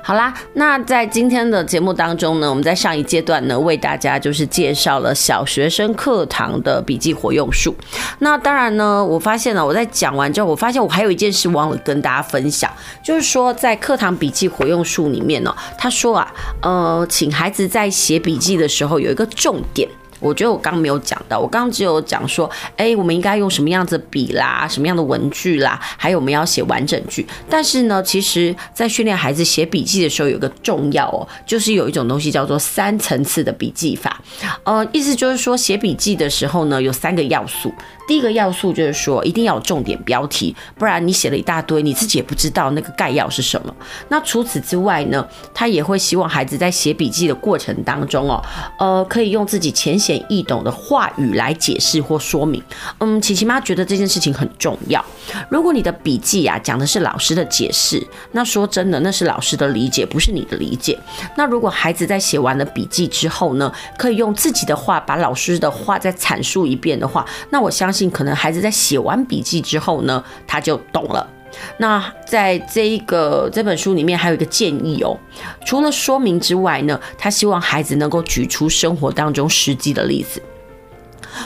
[0.02, 7.76] 好啦，那在今天的节目当中呢，我们在上一阶段呢，为大家就是介绍了小学生课堂的笔记活用术。
[8.20, 12.72] 那当然呢，我发现了，我在讲完之后，我发现我还有一件事忘了跟大家分享，
[13.04, 19.90] 就是说在课堂笔记活用术里面呢，他说啊，呃，请孩子在写笔记的时候有一个重点。
[20.20, 27.26] 我觉得我刚没有讲到，我刚刚只有讲说，哎，我们应该用什么样子的笔啦，什么样的文具啦，还有我们要写完整句。
[27.50, 34.22] 但是呢，其实在训练孩子写笔记的时候，有个重要哦，就是有一种东西叫做三层次的笔记法。
[34.64, 37.74] 呃，意思就是说，写笔记的时候呢，有三个要素。
[38.08, 43.76] 第一个要素就是说，一定要有重点标题，不然你写了一大堆，你自己也不知道那个概要是什么。
[44.10, 48.40] 那除此之外呢，他也会希望孩子在写笔记的过程当中哦，
[48.78, 52.62] 呃，可以用自己浅显易懂的话语来解释或说明。
[53.00, 55.04] 嗯，琪琪妈觉得这件事情很重要。
[55.50, 60.98] 如果你的笔记啊讲的是老师的解释，那说真的，那是老师的理解，不是你的理解。
[61.36, 71.28] 那如果孩子在写完了笔记之后呢，可以用自己的话把老师的话再阐述一遍的话，那我相信可能孩子在写完笔记之后呢，他就懂了。
[71.78, 75.18] 那在这一个这本书里面还有一个建议哦，
[75.66, 80.42] 除了说明之外呢，他希望孩子能够举出生活当中实际的例子。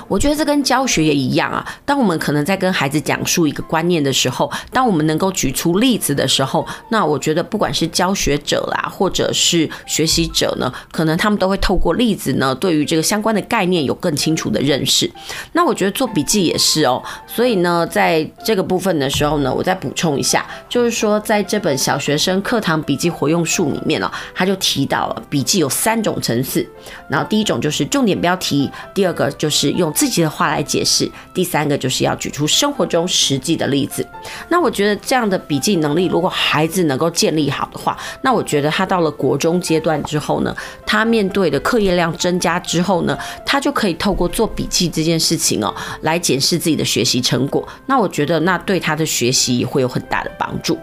[0.08, 1.66] 我觉得这跟教学也一样啊。
[1.86, 15.10] 当我们可能在跟孩子讲述一个观念的时候，当我们能够举出例子的时候，那我觉得不管是教学者啦，或者是学习者呢，可能他们都会透过例子呢，对于这个相关的概念有更清楚的认识。
[15.54, 17.02] 那我觉得做笔记也是哦。
[17.28, 26.68] 所以呢，在这个部分的时候呢，我再补充一下，就是说在这本小学生课堂笔记活用术里面哦，他就提到了笔记有三种层次。
[27.08, 34.06] 然后第一种就是重点标题，第二个就是用自己的话来解释，第三个就是要举出生活中实际的例子。
[34.50, 40.56] 那我觉得这样的笔记能力，如果孩子能够建立好的话，那我觉得他到了国中阶段之后呢，
[40.86, 47.68] 他面对的课业量增加之后呢，他就可以透过做笔记这件事情哦，来检视自己的学习成果。
[47.86, 50.78] 那我觉得那对他的学习也会有很大的帮助。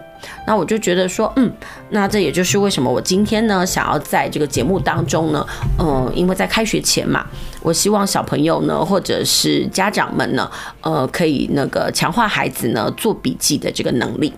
[0.46, 1.52] 那我就觉得说，嗯，
[1.90, 5.46] 那这也就是为什么我今天呢，想要在这个节目当中呢，
[5.78, 7.26] 嗯，因为在开学前嘛，
[7.62, 10.50] 我希望小朋友呢，或者是家长们呢，
[10.80, 14.32] 呃，可以那个强化孩子呢做笔记的这个能力。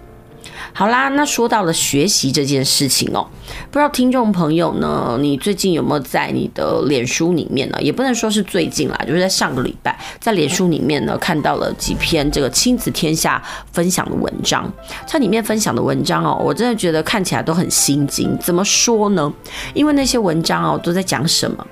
[0.79, 3.26] 好啦，那说到了学习这件事情哦，
[3.68, 7.79] 不知道听众朋友呢，你最近有没有在你的脸书里面呢？
[7.83, 14.72] 也不能说是最近啦，就是在上个礼拜，在脸书里面呢看到了几篇这个亲子天下分享的文章。
[15.05, 18.39] 它里面分享的文章哦，我真的觉得看起来都很心惊。
[18.39, 19.33] 怎么说呢？
[19.74, 21.66] 因为那些文章哦都在讲什么？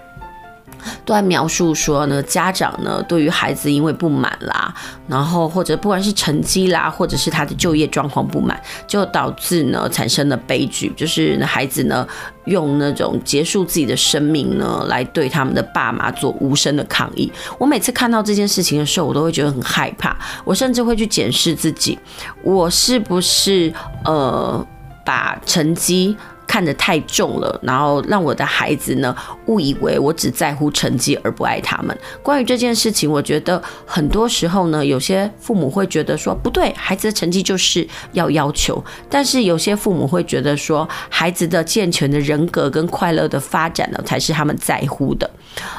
[1.04, 4.74] 都在描述说呢，家长呢对于孩子因为不满啦，
[5.08, 12.06] 然后或者不管是成绩啦，或者是他的就业状况不满，就导致呢产生了悲剧，就是孩子呢
[12.46, 17.30] 用那种结束自己的生命呢来对他们的爸妈做无声的抗议。
[17.58, 21.98] 我每次看到这件事情的时候，我都会觉得很害怕，我甚至会去检视自己，
[22.42, 23.72] 我是不是
[24.04, 24.66] 呃
[25.04, 26.16] 把成绩。
[26.46, 29.14] 看得太重了，然后让我的孩子呢
[29.46, 31.96] 误以为我只在乎成绩而不爱他们。
[32.22, 38.74] 关于这件事情，我觉得很多时候呢，有些父母会觉得说不对，孩子的成绩就是要要求；
[39.10, 45.28] 但是有些父母会觉得说，孩子的健全的人格跟快乐的发展呢，才是他们在乎的。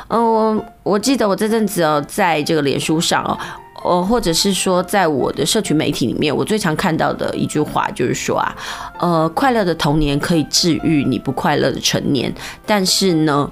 [0.09, 3.37] 嗯，我记得我这阵子哦，在这个脸书上哦。
[3.83, 8.55] 呃，或者是说，在我的社群媒体里面，我最常看到的一句话就是说啊，
[8.99, 12.33] 呃，快乐的童年可以治愈你不快乐的成年，
[12.65, 13.49] 但是呢，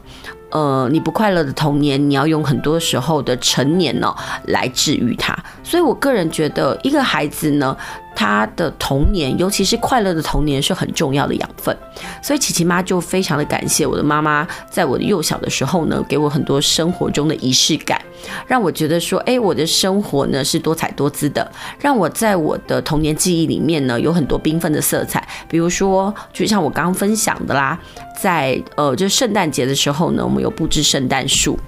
[0.51, 4.13] 呃，你不快乐的童年，你要用很多时候的成年呢
[4.45, 5.37] 来治愈它。
[5.63, 7.75] 所以我个人觉得，一个孩子呢。
[8.17, 11.77] 他的童年，尤其是快乐的童年，是很重要的养分。
[12.23, 18.01] 所以琪琪妈就非常的感谢我的妈妈，在我的幼小的时候呢，给我很多生活中的仪式感，
[18.47, 25.27] 让我觉得说，哎，我的生活呢是多彩多姿的，让我在我的童年记忆里面呢有很多缤纷的色彩。
[25.49, 27.77] 比如说，就像我刚刚分享的啦，
[28.17, 31.59] 在呃，就圣诞节的时候呢，我们有布置圣诞树。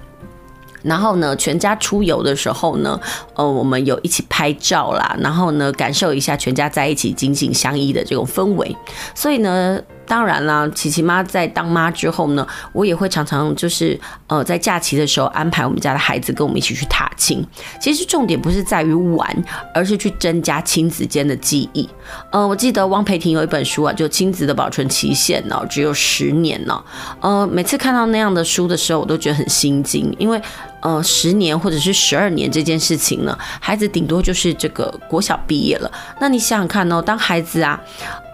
[0.84, 3.00] 然后呢，全家出游的时候呢，
[3.36, 8.76] 呃，我们有一起拍照啦，然后呢，感受一下全家在一起紧紧相依的这种氛围。
[9.14, 9.80] 所以呢。
[10.08, 17.46] 当然啦，琪琪妈在当妈之后呢，我也会常常就是呃，在假期的时候安排我们家的孩子跟我们一起去踏青。
[17.82, 19.44] 其实重点不是在于玩，
[19.74, 21.88] 而是去增加亲子间的记忆。
[22.32, 26.82] 呃，我记得汪培婷有一本书啊，就亲子的保存期限呢，只有十年呢。
[27.20, 30.42] 呃，每次看到那样的书的时候，我都觉得很心惊，因为
[30.82, 35.92] 呃，十年或者是十二年这件事情呢，孩子顶多就是这个国小毕业了。
[36.20, 37.80] 那你想想看哦，当孩子啊。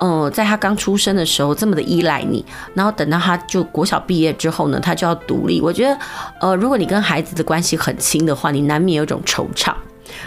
[0.05, 5.61] 嗯，在他刚出生的时候这么的依赖你，然后等到他就国小毕业之后呢，他就要独立。
[5.61, 5.97] 我觉得，
[6.41, 9.73] 呃，如果你跟孩子的关系很亲的话，你难免有种惆怅。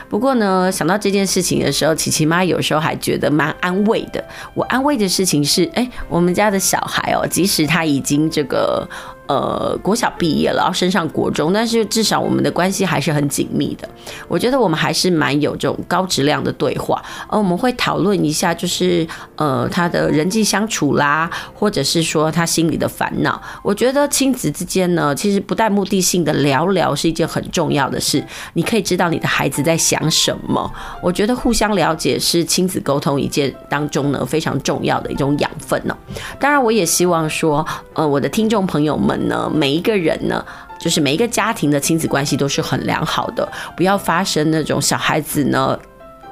[0.08, 4.24] 不过呢，想到这件事情的时候，琪琪妈有时候还觉得蛮安慰的。
[4.54, 8.88] 我安慰的事情是，哎，我们家的小孩哦，即使他已经这个
[9.26, 13.88] 呃国小毕业了，然后升上国中，但是至少我们的关系还是很紧密的。
[14.28, 19.06] 我觉得我们还是蛮有这种高质量的对话，而我们会讨论一下，就是
[19.36, 23.40] 呃他的人际相处啦，或者是说他心里的烦恼。
[23.62, 28.24] 我觉得亲子之间呢，其实不带目的性的聊聊是一件很重要的事。
[28.54, 30.70] 你可以知道你的孩子在想什么。
[31.02, 35.96] 我觉得互相了解是亲子沟通一件当中呢非常重要的一种养分呢。
[36.38, 40.44] 当然，我也希望说，呃，我的听众朋友们呢，每一个人呢，
[40.78, 43.46] 就是每一个家庭的亲子关系都是很良好的，
[43.76, 45.78] 不要发生那种小孩子呢，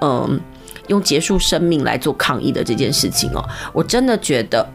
[0.01, 0.41] 嗯、
[0.89, 3.45] 用结束生命来做抗议的这件事情哦。
[3.72, 4.66] 我真的觉得。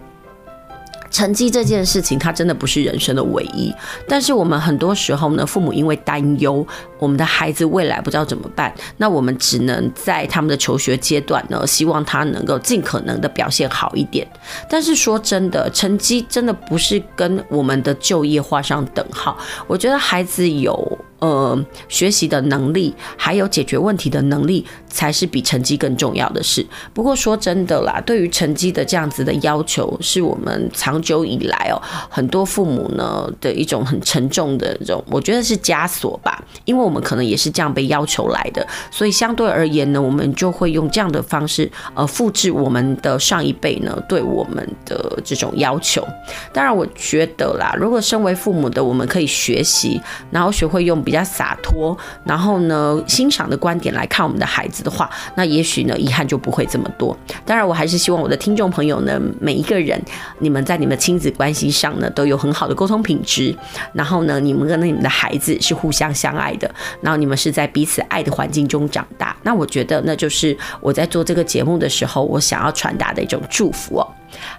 [1.12, 3.74] 成绩这件事情，它真的不是人生的唯一。
[4.08, 6.66] 但是我们很多时候呢，父母因为担忧
[7.00, 14.28] 我们的孩子未来不知道怎么办，那我们只能在他们的求学阶段呢，希望他能够尽可能的表现好一点。
[14.70, 19.38] 但是说真的，成绩真的不是跟我们的就业画上等号。
[19.66, 20.98] 我觉得孩子有。
[21.20, 26.66] 呃，学习的能力，还有解决问题的能力，才是比成绩更重要的事。
[26.94, 31.76] 不过说真的啦，对于成绩的这样子的要求，是我们长久以来哦，
[32.10, 36.42] 很多父母呢的一种很沉重的这种，我觉得是枷锁吧。
[36.64, 46.06] 因为我们可能也是这样被要求来的，所以相对而言呢，我们就会用这样的方式，呃，复制我们的上一辈呢对我们的这种要求。
[46.54, 51.00] 当然，我觉得啦，如果身为父母的我们可以学习，然后学会用。
[51.00, 57.18] 比较洒脱，然后呢，欣赏的观点来看我们的孩子的话，那也许呢，遗憾就不会这么多。
[57.46, 60.00] 当然，我还是希望我的听众朋友呢，每一个人，
[60.40, 63.56] 你们在你们亲子关系上呢，都有很好的沟通品质。
[63.94, 66.70] 然后呢，你们跟你们的孩子是互相相爱的，
[67.02, 69.36] 然后你们是在彼此爱的环境中长大。
[69.44, 74.08] 那我觉得，那就是我在做这个节目的时候，我想要传达的一种祝福哦。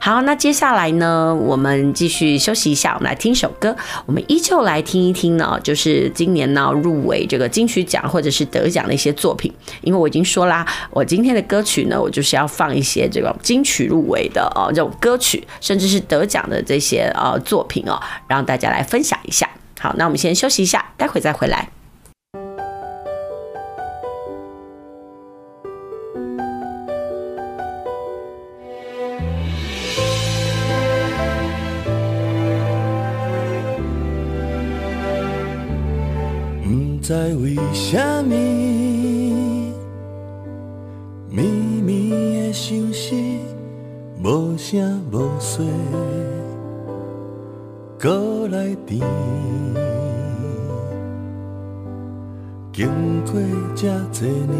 [0.01, 3.75] 好，那接下来呢，我们继续休息一下，我们来听首歌。
[4.05, 9.53] 我们依旧来听一听呢，就是今年呢入围这个金曲奖或者是得奖的一些作品。
[9.83, 19.49] 因为我已经说啦，我今天的歌曲呢，我就是要放一些这个金曲入围的哦，这种歌曲，甚至是得奖的这些呃作品哦，让大家来分享一下。
[19.79, 21.80] 好，那我们先休息一下，待会再回来。
[37.11, 38.37] 不知为什么，
[41.29, 43.17] 绵绵的相思，
[44.23, 45.61] 无声无息，
[47.99, 49.01] 搁来甜。
[52.73, 52.89] 经
[53.25, 53.41] 过
[53.75, 54.55] 这多年，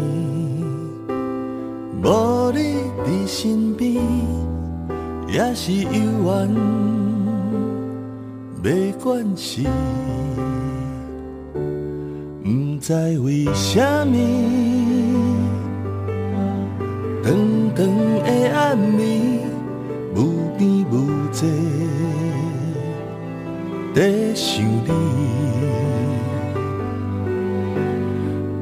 [2.03, 2.59] 无你
[3.05, 4.03] 伫身边，
[5.29, 6.49] 也是有缘，
[8.61, 9.65] 没关系。
[12.81, 14.17] 不知为什么，
[17.23, 17.31] 长
[17.75, 17.85] 长
[18.23, 19.37] 的暗暝，
[20.15, 21.45] 无边无际，
[23.93, 24.89] 在想你。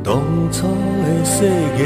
[0.03, 1.47] 当初的世
[1.77, 1.81] 界，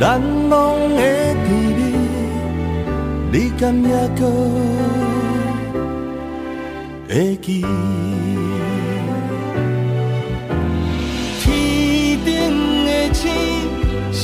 [0.00, 0.18] 难
[0.48, 1.02] 忘的
[1.44, 1.80] 甜蜜，
[3.30, 4.20] 你敢还阁
[7.06, 7.62] 会记？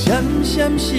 [0.09, 0.97] 闪闪时，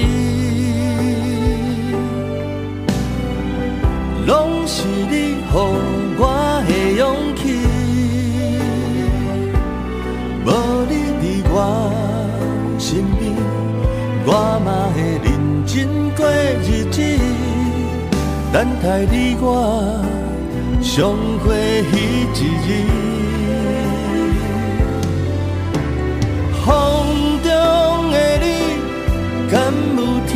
[4.27, 6.23] 拢是你予我
[6.67, 7.01] 的勇
[7.35, 7.41] 气。
[10.45, 10.47] 无
[10.87, 11.55] 你伫我
[12.77, 12.87] 身
[13.17, 13.33] 边，
[14.27, 14.29] 我
[14.63, 15.27] 嘛会认
[15.65, 15.73] 真
[16.15, 16.21] 过
[16.61, 17.01] 日子。
[18.53, 19.43] 等待你我
[20.83, 21.47] 相会
[21.89, 21.93] 彼
[22.35, 22.69] 一日，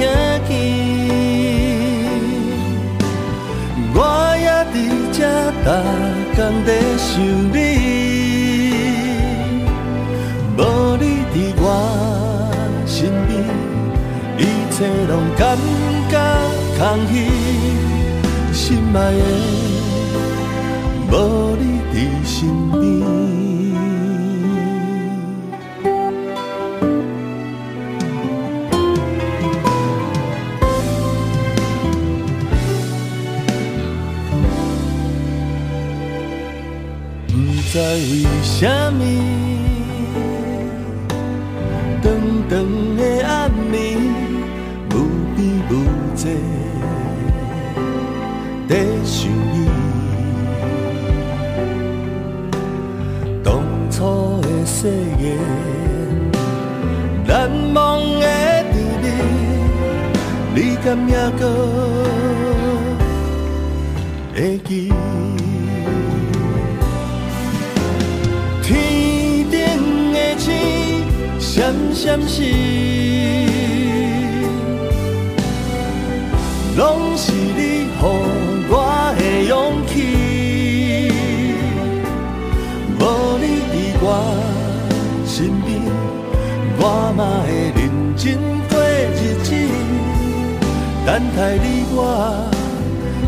[0.04, 0.10] 听
[0.48, 0.52] 见？
[3.96, 3.98] 我
[4.38, 4.76] 也伫
[5.14, 5.20] 这
[5.64, 5.68] 逐
[6.36, 7.12] 工在想
[7.54, 7.56] 你，
[10.58, 10.60] 无
[10.98, 11.66] 你伫我
[12.86, 12.98] 身
[13.28, 13.32] 边，
[14.38, 14.42] 一
[14.72, 14.76] 切
[15.08, 15.42] 拢感
[16.10, 16.14] 觉
[16.78, 17.14] 空虚，
[18.52, 18.62] 心
[18.94, 19.22] 爱的，
[21.12, 21.53] 无
[37.94, 39.04] 为什么？
[42.02, 42.10] 长
[42.50, 42.52] 长
[42.98, 43.76] 的暗暝，
[44.90, 44.96] 无
[45.36, 45.40] 边
[45.70, 45.72] 无
[46.16, 46.26] 际，
[48.68, 48.72] 在
[49.06, 49.70] 想你。
[53.44, 54.88] 当初的誓
[55.22, 55.38] 言，
[57.28, 57.32] 难
[57.76, 58.26] 忘的
[58.74, 58.74] 甜
[59.04, 59.06] 蜜，
[60.56, 60.98] 你敢
[64.34, 64.92] 还记？
[72.04, 72.44] 闪闪闪，
[76.76, 78.04] 拢是你给
[78.70, 78.76] 我
[79.18, 79.52] 的勇
[79.88, 79.94] 气。
[83.00, 83.02] 无
[83.40, 84.06] 你伫我
[85.26, 85.72] 身边，
[86.78, 86.82] 我
[87.16, 87.50] 嘛会
[87.80, 87.82] 认
[88.18, 88.22] 真
[88.68, 88.72] 过
[89.16, 89.50] 日子，
[91.06, 91.98] 等待你我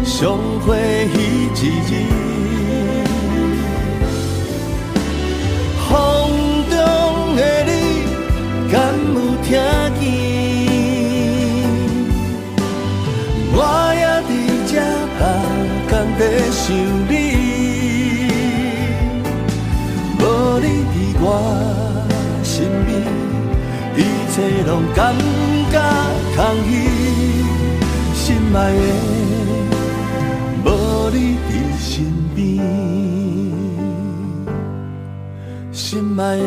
[0.03, 0.67] 相会
[1.13, 1.15] 彼
[1.55, 1.63] 一
[2.19, 2.24] 日。
[9.47, 9.51] 听
[9.99, 10.03] 见？
[13.57, 13.59] 我
[13.95, 14.29] 也伫
[14.67, 14.73] 这
[15.19, 15.21] 打
[15.87, 16.21] 工在
[16.51, 16.63] 想
[17.07, 17.13] 你。
[20.17, 20.21] 无
[20.59, 21.23] 你在我
[22.43, 22.53] 身
[22.87, 22.89] 边，
[23.95, 23.99] 一
[24.31, 24.35] 切
[24.65, 24.99] 拢感
[25.71, 25.73] 觉
[26.35, 26.69] 空虚，
[28.15, 28.23] 心
[28.55, 28.83] 爱的，
[30.65, 30.67] 无
[31.13, 31.85] 你伫身
[32.33, 32.35] 边，
[35.71, 35.79] 心
[36.19, 36.43] 爱的，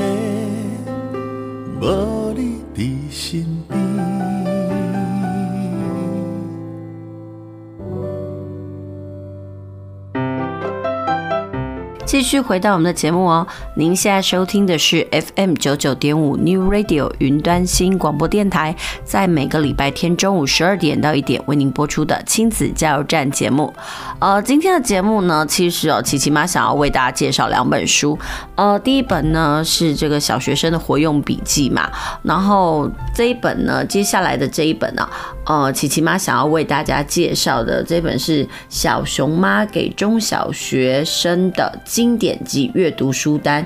[12.28, 23.72] 续回到我们的节目哦，您现在收听的是 FM 九九点五 New Radio 云端新广播电台，在每个礼拜天中午十二点到一点为您播出的亲子加油站节目。
[24.18, 28.18] 呃，今天的节目呢，其实哦，琪琪妈想要为大家介绍两本书。
[28.56, 31.90] 呃，第一本呢是这个小学生的活用笔记嘛，
[32.22, 35.08] 然后这一本呢，接下来的这一本呢，
[35.46, 41.72] 呃，琪琪妈想要为大家介绍的这本是小熊妈给中小学生的。
[41.86, 43.64] 经典级阅读书单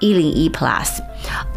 [0.00, 0.98] 一零一 Plus，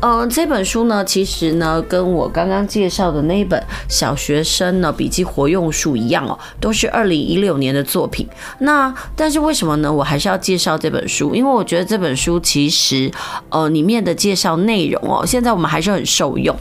[0.02, 8.26] 嗯，这本书呢，其实呢，跟我刚刚介绍的那一本小学生呢笔记活用书一样哦，都是二零一六年的作品。
[8.60, 9.92] 那但是为什么呢？
[9.92, 13.12] 我还是要介绍这本书，因为我觉得这本书其实
[13.50, 16.56] 呃里面的介绍内容哦，现在我们还是很受用。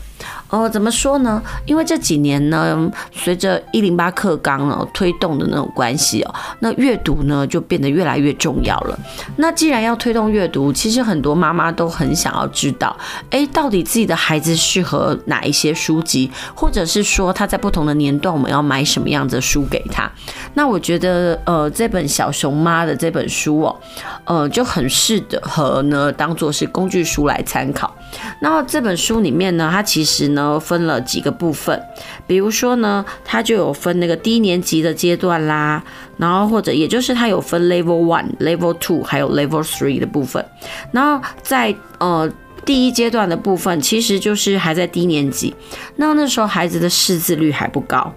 [0.48, 1.42] 哦，怎么说呢？
[1.64, 8.98] 因为这几年呢，随着一零八课纲呢推动的那种关系哦，那阅读呢就变得越来越重要了。
[9.36, 12.96] 那既然要推动阅读，其实很多妈妈都很想要知道，
[13.30, 20.10] 哎，到底自己的孩子适合哪一些书籍，或者是说他在不同的年段我们要买什么样子的书给他？
[20.54, 23.76] 那我觉得，呃，这本小熊妈的这本书哦，
[24.24, 27.92] 呃，就很适合呢当做是工具书来参考。
[28.40, 31.82] 那这本书里面呢，它其实呢分了几个部分，
[32.28, 35.82] 比如说呢，它就有分那个低年级的阶段啦，
[36.16, 40.44] 然后或者也就是它有分 level one、level two 还有 level three 的部分。
[40.92, 42.30] 然后在呃
[42.64, 45.52] 第一阶段的部分，其实就是还在低年级，
[45.96, 48.12] 那那时候孩子的识字率还不高。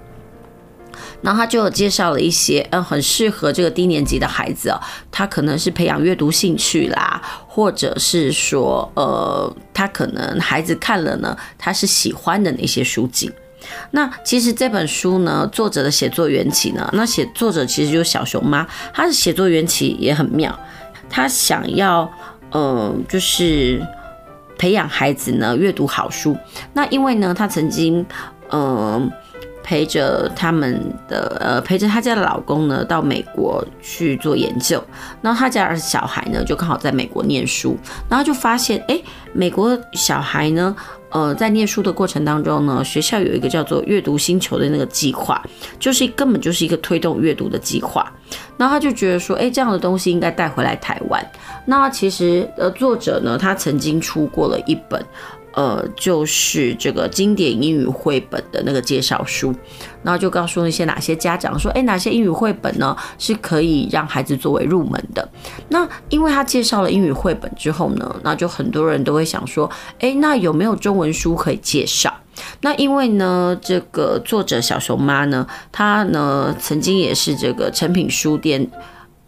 [1.21, 4.79] 然后他就介绍了一些，嗯，很适合这个低年级的孩子哦，
[5.11, 13.31] 他可能是培养阅读兴趣啦，或者是说，呃，他可能孩子看了呢，他是喜欢的那些书籍。
[13.91, 20.57] 那其实这本书呢，作者的写作缘起呢，那写作者其实就是小熊妈，他的写作缘起也很妙，
[21.09, 22.09] 他想要，
[22.53, 23.85] 嗯、就是
[24.57, 26.35] 培养孩子呢阅读好书。
[26.73, 28.03] 那因为呢，他曾经，
[28.51, 29.11] 嗯、
[29.63, 34.83] 陪着他们的呃，陪着他家的老公呢，到美国去做研究。
[35.21, 37.77] 然后他家的小孩呢，就刚好在美国念书。
[38.09, 38.99] 然后就发现，哎，
[39.33, 40.75] 美国小孩呢，
[41.09, 45.43] 呃，在念书的过程当中呢，学校有一个叫做“阅读星球”的那个计划，
[45.79, 48.11] 就是根本就是一个推动阅读的计划。
[48.57, 51.25] 然后他就觉得说，哎，这样的东西应该带回来台湾。
[51.65, 55.03] 那其实呃，作者呢，他曾经出过了一本。
[55.53, 59.53] 呃，就是这个经典英语绘本的那个介绍书，
[60.03, 65.27] 然后就告诉那些哪些家长说，哎，哪些英语绘本呢是可以让孩子作为入门的？
[65.69, 69.69] 那因为他介绍了英语绘本之后呢，那就很多人都会想说，
[69.99, 72.13] 哎，那有没有中文书可以介绍？
[72.61, 78.69] 那因为呢，这个作者小熊妈呢，她呢曾经也是这个诚品书店。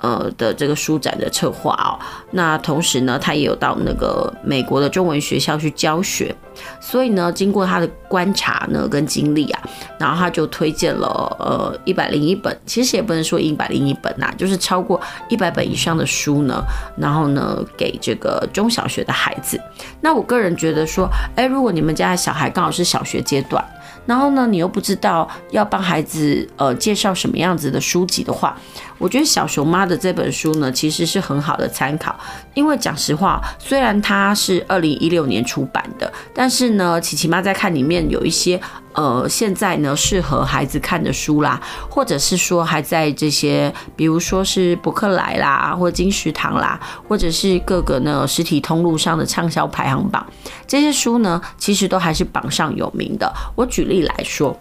[0.01, 1.97] 呃的这个书展的策划哦，
[2.31, 6.35] 那同时呢，他也有到那个美国的中文学校去教学，
[6.79, 9.61] 所以呢，经过他的观察呢跟经历啊，
[9.99, 11.07] 然后他就推荐了
[11.39, 14.99] 呃一百零一本，其实也不能说一百零一本呐、就是超过
[15.29, 16.63] 一百本以上的书呢，
[16.97, 19.61] 然后呢给这个中小学的孩子。
[20.01, 23.63] 那我个人觉得说，哎，如果你们家的小孩刚好是小学阶段。
[24.03, 28.57] 然后呢，你又不知道要帮孩子呃介绍什么样子的书籍的话，
[29.01, 32.15] 我觉得小熊妈的这本书呢，其实是很好的参考。
[32.53, 38.61] 因为讲实话，虽然它是二零一六年出版的，但是呢，琪琪妈在看里面有一些。
[38.93, 41.57] 呃，现在呢，适合孩子看的书啦，
[41.89, 46.77] 或者是说还在这些，比如说是博客来啦，或金石堂啦，
[47.07, 50.27] 或者是各个呢实体通路上的畅销排行榜，
[50.67, 53.31] 这些书呢，其实都还是榜上有名的。
[53.55, 54.59] 我举例来说。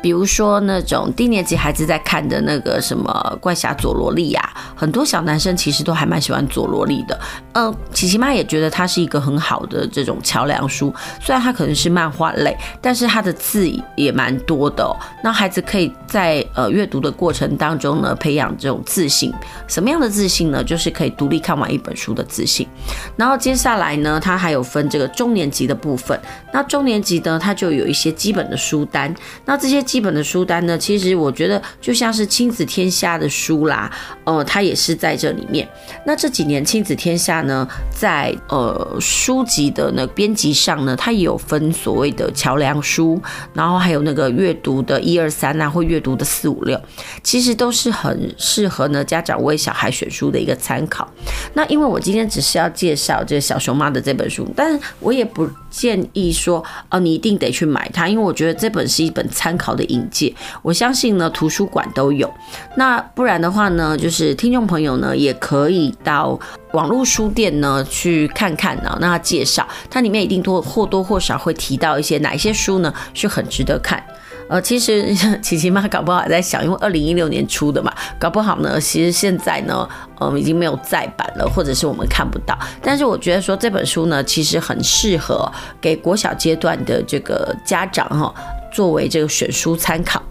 [0.00, 7.18] 比如说那种低年级孩子在看的那个什么怪侠佐罗利呀，很多小男生其实都还蛮喜欢佐罗利的。
[7.54, 14.88] 嗯，琪琪妈也觉得它是一个很好的这种桥梁书，虽然它可能是漫画类，但是它的字也蛮多的。
[15.24, 19.32] 那孩子可以在呃阅读的过程当中呢，培养这种自信。
[19.66, 20.62] 什么样的自信呢？
[20.62, 22.68] 就是可以独立看完一本书的自信。
[23.16, 26.18] 然后接下来呢，它还有分这个中年级的部分。
[26.52, 29.12] 那中年级呢，它就有一些基本的书单。
[29.44, 29.77] 那这些。
[29.82, 33.90] 基本的书单呢，其实我觉得就像是亲子天下的书啦，
[34.24, 35.68] 呃，它也是在这里面。
[36.04, 43.20] 那这几年亲子天下呢，在呃书籍的那编辑上呢，它也有分所谓的桥梁书，
[43.52, 46.80] 然后还有那个阅读的一二三啊，或阅读的四五六，
[47.22, 51.08] 其实都是很适合呢家长为小孩选书的一个参考。
[51.54, 60.34] 那因为我今天只是要介绍这小熊妈的这本书，但我也不建议说，哦，你一定得去买它，因为我觉得这本是一本参考好的引介。
[60.62, 62.32] 我相信呢，图书馆都有。
[62.76, 66.38] 那不然的话呢，就是听众朋友呢，也可以到
[66.72, 68.96] 网络书店呢去看看呢。
[69.00, 74.02] 那介绍，它里面一定多或多或少会提到一些哪一些书呢，是很值得看。
[74.50, 79.86] 呃，其实琪琪妈搞不好在想，因为二零一六年出的嘛，搞不好呢，其实现在呢，
[80.18, 82.58] 呃，已经没有再版了，或者是我们看不到。
[82.82, 85.46] 但是我觉得说这本书呢，其实很适合
[85.82, 88.34] 给国小阶段的这个家长哈，
[88.78, 90.22] 作为这个选书参考。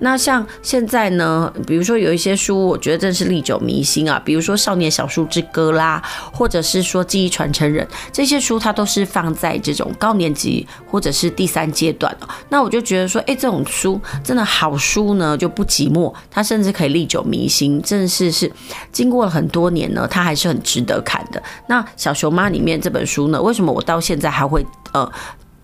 [0.00, 4.20] 那像现在呢，比如说有一些书，我觉得真是历久弥新啊。
[4.22, 7.82] 比如说《少年小树之歌》啦，或者是说《记忆传承人》
[8.12, 12.14] 这些书，它都是放在这种高年级或者是第三阶段。
[12.50, 18.52] 那我就觉得说，哎，这种书真的好书呢，就不寂寞，它甚至可以历久弥新，真是是
[18.92, 21.42] 经过了很多年呢，它还是很值得看的。
[21.66, 25.10] 那小熊妈里面这本书呢，为什么我到现在还会呃？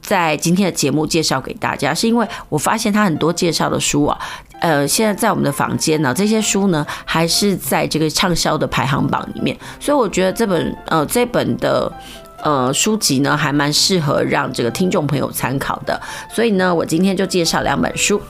[0.03, 4.19] 在今天的节目介绍给大家，是因为我发现他很多介绍的书啊，
[4.61, 11.93] 呃，现在在我们的房间呢，这些书呢还是在这个畅销的排行榜里面，所以我觉得这本呃这本的
[12.43, 16.01] 呃书籍呢还蛮适合让这个听众朋友参考的，
[16.35, 18.21] 所以呢，我今天就介绍两本书。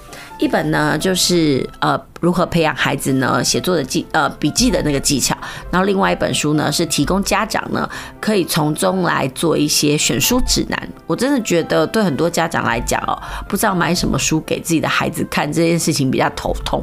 [0.40, 5.36] 一本呢，就是呃如何培养孩子呢写作的技呃笔记的那个技巧，
[5.70, 7.88] 然后另外一本书呢是提供家长呢
[8.18, 10.88] 可以从中来做一些选书指南。
[11.06, 16.82] 我真的觉得对很多家长来讲哦，不知道买什么书给自己的孩子看这件事情比较头痛，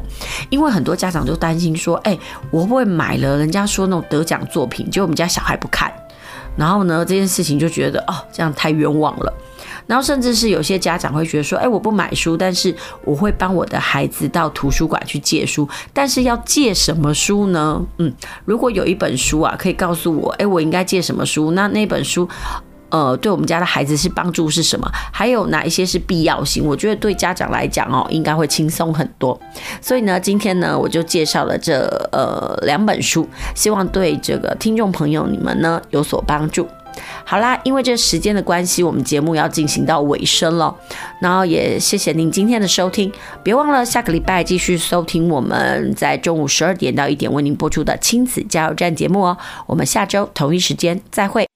[0.50, 2.16] 因为很多家长就担心说，哎，
[2.52, 5.92] 我会不会买了人家说那种得奖作品，结果我们家小孩不看，
[6.56, 9.32] 然后呢这件事情就觉得哦这样太冤枉了。
[9.88, 12.72] 然后甚至是有些家长会觉得说，哎，我不买书，但是
[13.04, 17.82] 我会帮我的孩子到图书馆去借书，但是要借什么书呢？
[17.96, 18.12] 嗯，
[18.44, 21.52] 如果有一本书啊，可以告诉我，哎，我应该借什么书？
[21.52, 22.28] 那那本书，
[22.90, 24.86] 呃，对我们家的孩子是帮助是什么？
[25.10, 26.62] 还有哪一些是必要性？
[26.64, 29.40] 我觉得对家长来讲哦，应该会轻松很多。
[29.80, 31.80] 所以呢，今天呢，我就介绍了这
[32.12, 36.68] 呃两本书，希望对这个听众朋友你们呢有所帮助。
[37.24, 40.74] 好啦，因为这时间的关系，我们节目要进行到尾声了。
[41.20, 49.36] 然后也谢谢您今天的收听，别忘了下个礼拜继续收听我们在中午十二点到一点为您播出的亲子加油站节目哦。
[49.66, 51.47] 我们下周同一时间再会。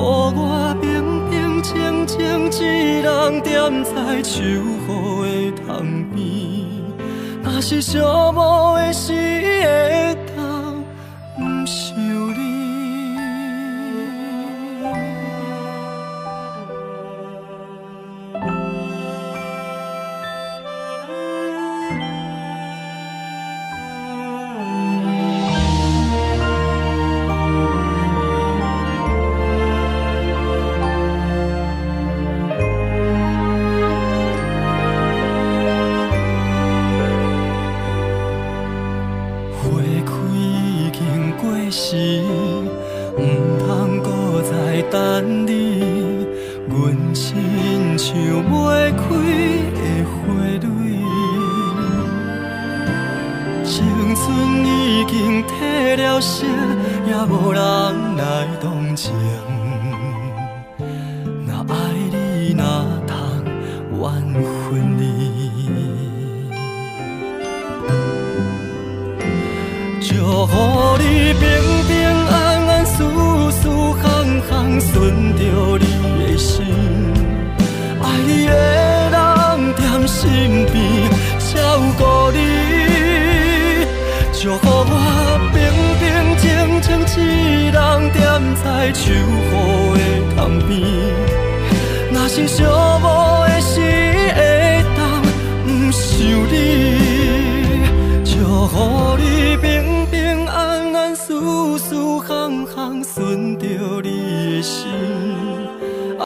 [0.00, 5.68] 予我平平静静一人踮在秋雨的窗
[6.14, 6.18] 边，
[7.44, 8.00] 若是寂
[8.32, 10.39] 寞的时会